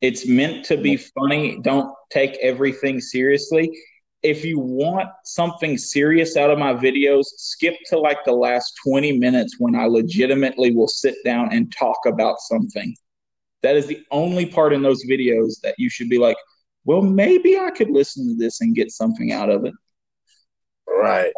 [0.00, 1.58] It's meant to be funny.
[1.62, 3.76] Don't take everything seriously.
[4.22, 9.18] If you want something serious out of my videos, skip to like the last 20
[9.18, 12.94] minutes when I legitimately will sit down and talk about something.
[13.62, 16.36] That is the only part in those videos that you should be like,
[16.84, 19.74] well, maybe I could listen to this and get something out of it.
[20.86, 21.32] Right.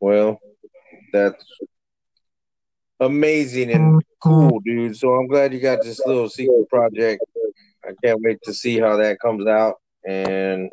[0.00, 0.40] Well,
[1.12, 1.44] that's
[3.00, 4.96] amazing and cool, dude.
[4.96, 7.22] So I'm glad you got this little secret project.
[7.84, 9.81] I can't wait to see how that comes out.
[10.04, 10.70] And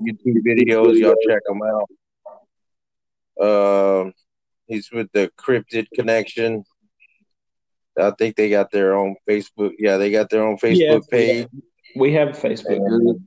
[0.00, 1.88] YouTube videos, y'all check them out.
[3.40, 4.12] Um,
[4.66, 6.64] he's with the Cryptid Connection.
[7.98, 9.72] I think they got their own Facebook.
[9.78, 11.48] Yeah, they got their own Facebook yeah, page.
[11.96, 13.22] We have a Facebook group.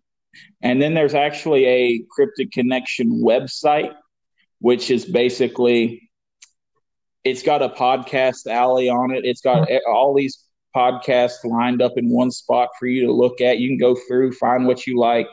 [0.62, 3.96] And then there's actually a Cryptid Connection website,
[4.60, 6.10] which is basically
[7.24, 9.26] it's got a podcast alley on it.
[9.26, 10.47] It's got all these
[10.78, 13.58] podcasts lined up in one spot for you to look at.
[13.58, 15.28] You can go through, find what you like.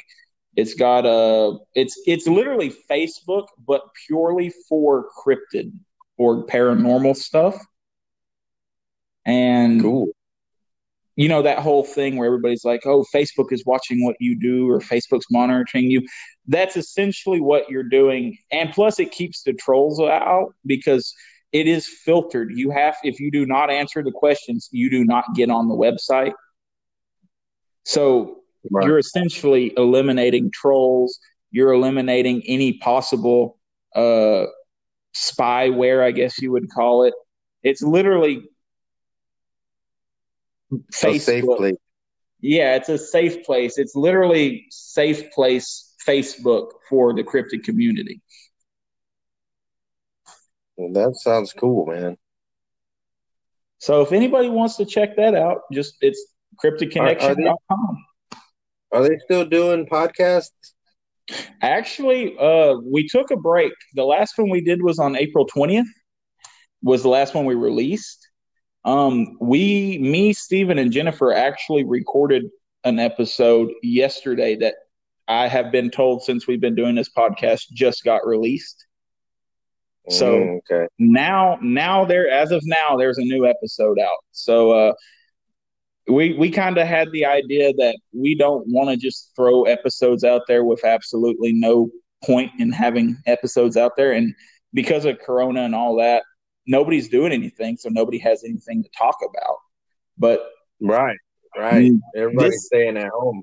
[0.57, 5.73] It's got a it's it's literally Facebook, but purely for cryptid
[6.16, 7.57] or paranormal stuff.
[9.27, 10.09] And cool.
[11.16, 14.71] you know, that whole thing where everybody's like, oh, Facebook is watching what you do
[14.71, 16.03] or Facebook's monitoring you.
[16.47, 18.39] That's essentially what you're doing.
[18.53, 21.12] And plus, it keeps the trolls out because
[21.55, 22.51] it is filtered.
[22.53, 25.75] You have, if you do not answer the questions, you do not get on the
[25.75, 26.33] website.
[27.85, 28.39] So
[28.73, 28.85] right.
[28.85, 31.21] you're essentially eliminating trolls.
[31.53, 33.57] You're eliminating any possible
[33.95, 34.47] uh,
[35.17, 37.15] spyware, I guess you would call it.
[37.63, 38.43] It's literally
[40.93, 41.77] Facebook.
[42.41, 43.79] Yeah, it's a safe place.
[43.79, 48.21] It's literally safe place Facebook for the cryptid community.
[50.77, 52.17] Well, that sounds cool, man.
[53.79, 56.25] So if anybody wants to check that out, just it's
[56.63, 57.57] cryptidconnection.com.
[58.93, 60.51] Are, are, they, are they still doing podcasts?
[61.63, 63.73] Actually, uh, we took a break.
[63.95, 65.87] The last one we did was on April 20th.
[66.83, 68.29] Was the last one we released.
[68.85, 72.45] Um, we, me, Steven, and Jennifer actually recorded
[72.85, 74.75] an episode yesterday that
[75.27, 78.84] I have been told since we've been doing this podcast just got released.
[80.11, 80.87] So Mm, okay.
[80.99, 84.19] now, now there, as of now, there's a new episode out.
[84.33, 84.93] So uh,
[86.07, 90.23] we we kind of had the idea that we don't want to just throw episodes
[90.23, 91.89] out there with absolutely no
[92.25, 94.35] point in having episodes out there, and
[94.75, 96.23] because of Corona and all that,
[96.67, 99.57] nobody's doing anything, so nobody has anything to talk about.
[100.19, 100.51] But
[100.81, 101.17] Right.
[101.57, 101.93] Right.
[101.93, 103.43] Mm, Everybody's this- staying at home.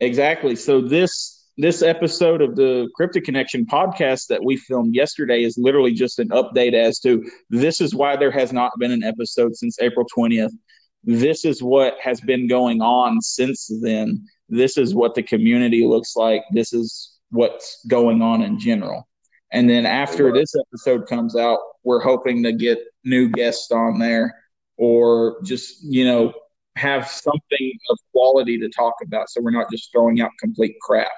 [0.00, 0.56] Exactly.
[0.56, 5.92] So this this episode of the Cryptid Connection podcast that we filmed yesterday is literally
[5.92, 9.78] just an update as to this is why there has not been an episode since
[9.80, 10.52] April 20th.
[11.04, 14.24] This is what has been going on since then.
[14.48, 16.42] This is what the community looks like.
[16.52, 19.06] This is what's going on in general.
[19.52, 24.34] And then after this episode comes out, we're hoping to get new guests on there
[24.76, 26.32] or just, you know,
[26.76, 31.10] have something of quality to talk about so we're not just throwing out complete crap.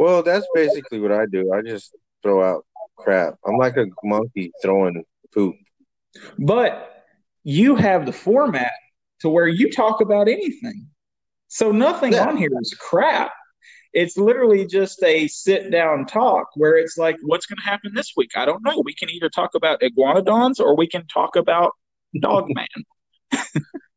[0.00, 1.52] Well, that's basically what I do.
[1.52, 2.64] I just throw out
[2.96, 3.34] crap.
[3.46, 5.04] I'm like a monkey throwing
[5.34, 5.56] poop.
[6.38, 7.04] But
[7.44, 8.72] you have the format
[9.20, 10.88] to where you talk about anything.
[11.48, 12.28] So nothing Yeah.
[12.28, 13.30] on here is crap.
[13.92, 18.14] It's literally just a sit down talk where it's like, what's going to happen this
[18.16, 18.30] week?
[18.36, 18.80] I don't know.
[18.82, 21.72] We can either talk about iguanodons or we can talk about
[22.18, 22.66] Dogman.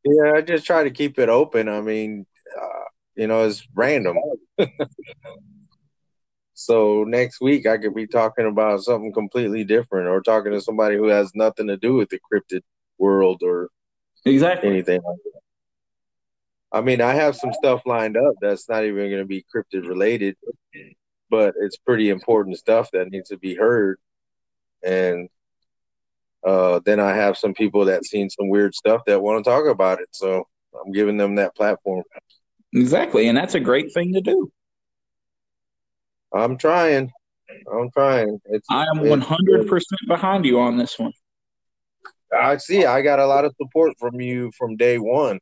[0.06, 1.70] Yeah, I just try to keep it open.
[1.70, 2.26] I mean,
[2.62, 2.84] uh,
[3.16, 4.18] you know, it's random.
[6.54, 10.96] so next week I could be talking about something completely different or talking to somebody
[10.96, 12.62] who has nothing to do with the cryptid
[12.98, 13.70] world or
[14.26, 14.70] exactly.
[14.70, 15.40] anything like that.
[16.72, 19.88] I mean, I have some stuff lined up that's not even going to be cryptid
[19.88, 20.36] related,
[21.30, 24.00] but it's pretty important stuff that needs to be heard.
[24.84, 25.30] And
[26.44, 29.68] uh, then I have some people that seen some weird stuff that want to talk
[29.68, 30.10] about it.
[30.12, 32.04] So I'm giving them that platform.
[32.74, 33.28] Exactly.
[33.28, 34.52] And that's a great thing to do.
[36.34, 37.12] I'm trying.
[37.72, 38.40] I'm trying.
[38.46, 41.14] It's, I am 100% behind you on this one.
[42.34, 42.86] I see.
[42.86, 45.40] I got a lot of support from you from day one,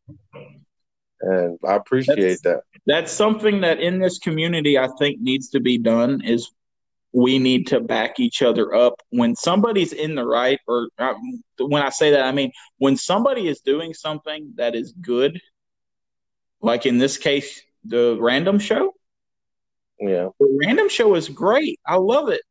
[1.22, 2.62] and I appreciate that.
[2.86, 6.52] that's something that in this community I think needs to be done is
[7.14, 11.14] we need to back each other up when somebody's in the right or uh,
[11.60, 15.40] when I say that I mean when somebody is doing something that is good
[16.62, 18.94] like in this case the random show
[20.02, 20.30] Yeah.
[20.40, 22.42] the random show is great I love it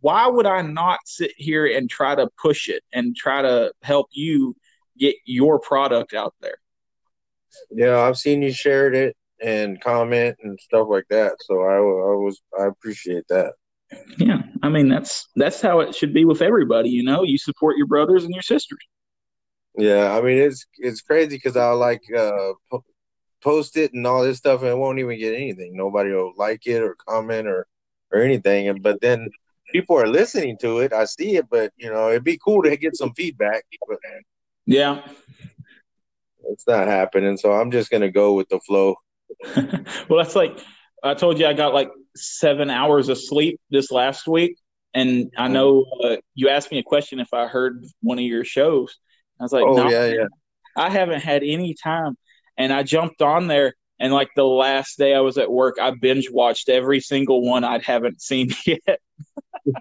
[0.00, 4.08] why would I not sit here and try to push it and try to help
[4.12, 4.56] you
[4.98, 6.56] get your product out there
[7.70, 11.32] Yeah, I've seen you shared it and comment and stuff like that.
[11.40, 13.52] So I, I was I appreciate that.
[14.16, 16.88] Yeah, I mean that's that's how it should be with everybody.
[16.88, 18.78] You know, you support your brothers and your sisters.
[19.76, 22.52] Yeah, I mean it's it's crazy because I'll like uh,
[23.44, 25.76] post it and all this stuff and it won't even get anything.
[25.76, 27.66] Nobody will like it or comment or
[28.10, 28.68] or anything.
[28.68, 29.28] And but then
[29.70, 30.92] people are listening to it.
[30.92, 33.64] I see it, but you know it'd be cool to get some feedback.
[33.86, 33.98] But
[34.66, 35.06] Yeah.
[36.50, 37.36] it's not happening.
[37.36, 38.96] So I'm just gonna go with the flow.
[40.08, 40.58] well, that's like
[41.02, 44.56] I told you, I got like seven hours of sleep this last week,
[44.94, 48.44] and I know uh, you asked me a question if I heard one of your
[48.44, 48.96] shows.
[49.38, 50.26] I was like, Oh no, yeah, yeah.
[50.76, 52.16] I haven't had any time,
[52.56, 53.74] and I jumped on there.
[54.00, 57.62] And like the last day I was at work, I binge watched every single one
[57.64, 59.00] I haven't seen yet.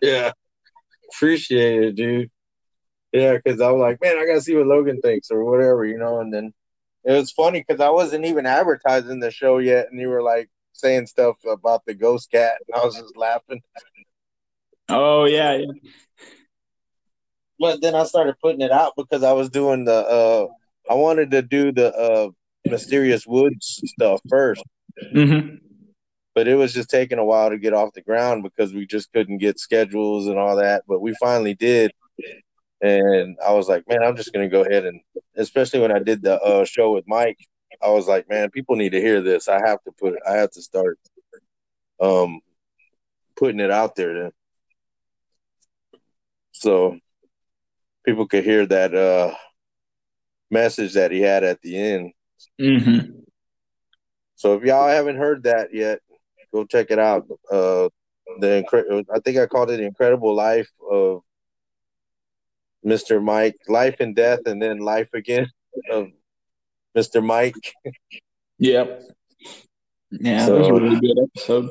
[0.02, 0.32] Yeah.
[1.12, 2.32] Appreciate it, dude.
[3.12, 5.98] Yeah, because I was like, man, I gotta see what Logan thinks or whatever, you
[5.98, 6.20] know.
[6.20, 6.54] And then
[7.04, 10.50] it was funny because I wasn't even advertising the show yet, and you were like
[10.74, 13.62] saying stuff about the ghost cat, and I was just laughing.
[14.90, 15.66] Oh yeah, yeah.
[17.60, 19.94] But then I started putting it out because I was doing the.
[19.94, 20.48] uh
[20.90, 22.30] I wanted to do the uh
[22.66, 24.64] mysterious woods stuff first,
[25.12, 25.56] hmm
[26.36, 29.14] but it was just taking a while to get off the ground because we just
[29.14, 30.84] couldn't get schedules and all that.
[30.88, 31.92] But we finally did,
[32.82, 35.00] and I was like, man, I'm just gonna go ahead and,
[35.36, 37.38] especially when I did the uh, show with Mike,
[37.84, 39.48] I was like, man, people need to hear this.
[39.48, 40.22] I have to put it.
[40.28, 40.98] I have to start,
[42.02, 42.40] um,
[43.36, 44.32] putting it out there then,
[46.52, 46.98] so
[48.06, 49.36] people could hear that uh
[50.50, 52.12] message that he had at the end.
[52.60, 53.00] Hmm
[54.36, 56.00] So if y'all haven't heard that yet,
[56.54, 57.26] go check it out.
[57.52, 57.90] Uh,
[58.40, 61.22] the incre- I think I called it the Incredible Life of
[62.86, 63.24] Mr.
[63.24, 65.50] Mike, Life and Death, and then Life Again
[65.90, 66.08] of
[66.98, 67.24] Mr.
[67.24, 67.56] Mike.
[68.60, 69.02] Yep.
[70.12, 71.70] Yeah, So- that was a really good episode.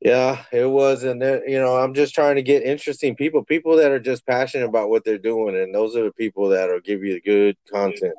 [0.00, 3.76] Yeah, it was, and then you know, I'm just trying to get interesting people, people
[3.76, 7.04] that are just passionate about what they're doing, and those are the people that'll give
[7.04, 8.14] you the good content.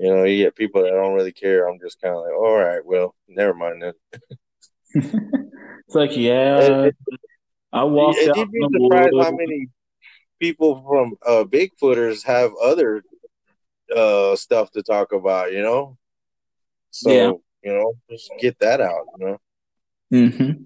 [0.00, 1.68] You know, you get people that don't really care.
[1.68, 3.92] I'm just kind of like, all right, well, never mind then.
[4.94, 6.88] it's like, yeah,
[7.70, 8.36] I walked it, out.
[8.38, 9.68] You'd be surprised how many
[10.40, 13.02] people from uh, Bigfooters have other
[13.94, 15.52] uh, stuff to talk about.
[15.52, 15.98] You know,
[16.90, 17.32] so yeah.
[17.62, 19.04] you know, just get that out.
[19.18, 19.38] You know.
[20.14, 20.62] Mm-hmm.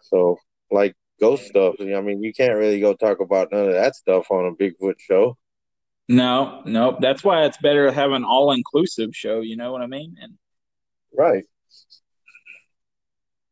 [0.00, 0.36] So,
[0.72, 1.76] like ghost stuff.
[1.78, 4.98] I mean, you can't really go talk about none of that stuff on a Bigfoot
[4.98, 5.38] show.
[6.10, 6.98] No, no.
[7.00, 9.42] That's why it's better to have an all inclusive show.
[9.42, 10.16] You know what I mean?
[10.20, 10.32] And
[11.16, 11.44] right.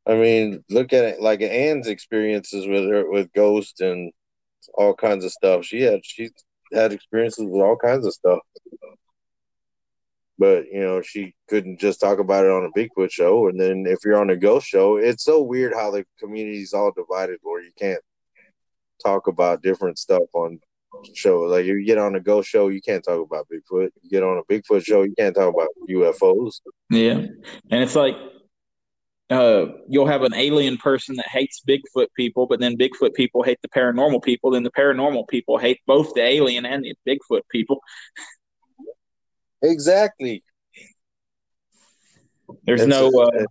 [0.04, 4.12] I mean, look at it like Anne's experiences with her with Ghost and
[4.74, 5.66] all kinds of stuff.
[5.66, 6.30] She had she
[6.72, 8.40] had experiences with all kinds of stuff.
[10.36, 13.46] But you know, she couldn't just talk about it on a Bigfoot show.
[13.46, 16.90] And then if you're on a ghost show, it's so weird how the community's all
[16.90, 18.02] divided where you can't
[19.00, 20.58] talk about different stuff on
[21.14, 21.40] show.
[21.42, 23.90] Like if you get on a ghost show, you can't talk about Bigfoot.
[24.02, 26.60] You get on a Bigfoot show, you can't talk about UFOs.
[26.90, 27.26] Yeah,
[27.70, 28.16] and it's like
[29.30, 33.58] uh, you'll have an alien person that hates Bigfoot people, but then Bigfoot people hate
[33.62, 34.50] the paranormal people.
[34.50, 37.80] Then the paranormal people hate both the alien and the Bigfoot people.
[39.62, 40.42] Exactly.
[42.64, 43.08] There's no.
[43.08, 43.44] Uh,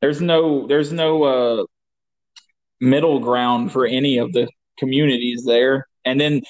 [0.00, 0.66] there's no.
[0.66, 1.64] There's no uh,
[2.80, 4.48] middle ground for any of the
[4.78, 6.40] communities there and then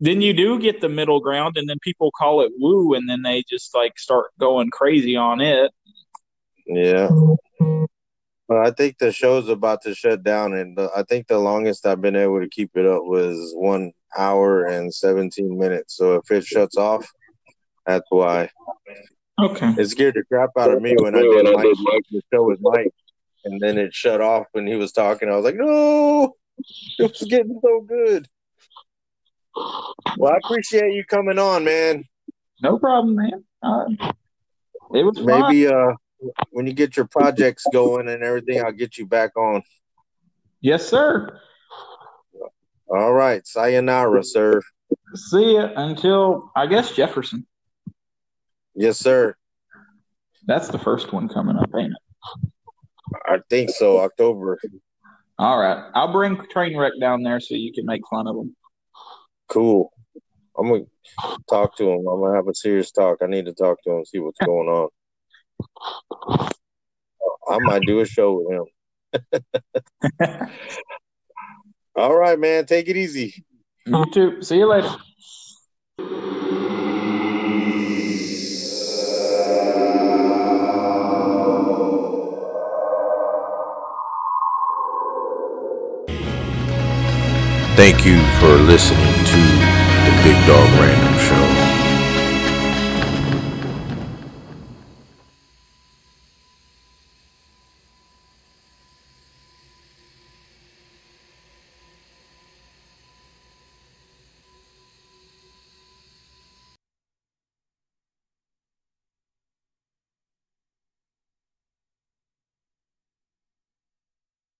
[0.00, 3.22] then you do get the middle ground and then people call it woo and then
[3.22, 5.70] they just like start going crazy on it.
[6.66, 7.08] Yeah.
[8.48, 12.00] Well, i think the show's about to shut down and i think the longest i've
[12.00, 15.96] been able to keep it up was one hour and 17 minutes.
[15.96, 17.06] So if it shuts off
[17.86, 18.50] that's why.
[19.40, 19.74] Okay.
[19.78, 22.92] It scared the crap out of me when i did Mike, the show with mike
[23.44, 25.28] and then it shut off when he was talking.
[25.28, 26.34] I was like no
[26.98, 28.28] it was getting so good
[30.16, 32.04] well, I appreciate you coming on, man.
[32.62, 33.44] No problem, man.
[33.62, 33.84] Uh,
[34.94, 35.90] it was maybe fun.
[35.90, 35.94] uh
[36.50, 39.62] when you get your projects going and everything, I'll get you back on.
[40.60, 41.40] Yes, sir.
[42.88, 44.60] All right, sayonara, sir.
[45.14, 47.46] See ya until I guess Jefferson.
[48.74, 49.34] Yes, sir.
[50.46, 52.50] That's the first one coming up, ain't it?
[53.26, 53.98] I think so.
[53.98, 54.58] October.
[55.38, 58.56] All right, I'll bring Trainwreck down there so you can make fun of them.
[59.48, 59.92] Cool.
[60.58, 60.84] I'm gonna
[61.48, 62.06] talk to him.
[62.06, 63.18] I'm gonna have a serious talk.
[63.22, 64.88] I need to talk to him, see what's going on.
[66.28, 66.48] Uh,
[67.48, 68.64] I might do a show with him.
[71.96, 72.66] All right, man.
[72.66, 73.44] Take it easy.
[73.86, 74.42] You too.
[74.42, 74.94] See you later.
[87.76, 89.15] Thank you for listening to the
[90.26, 91.35] Big Dog Random Show.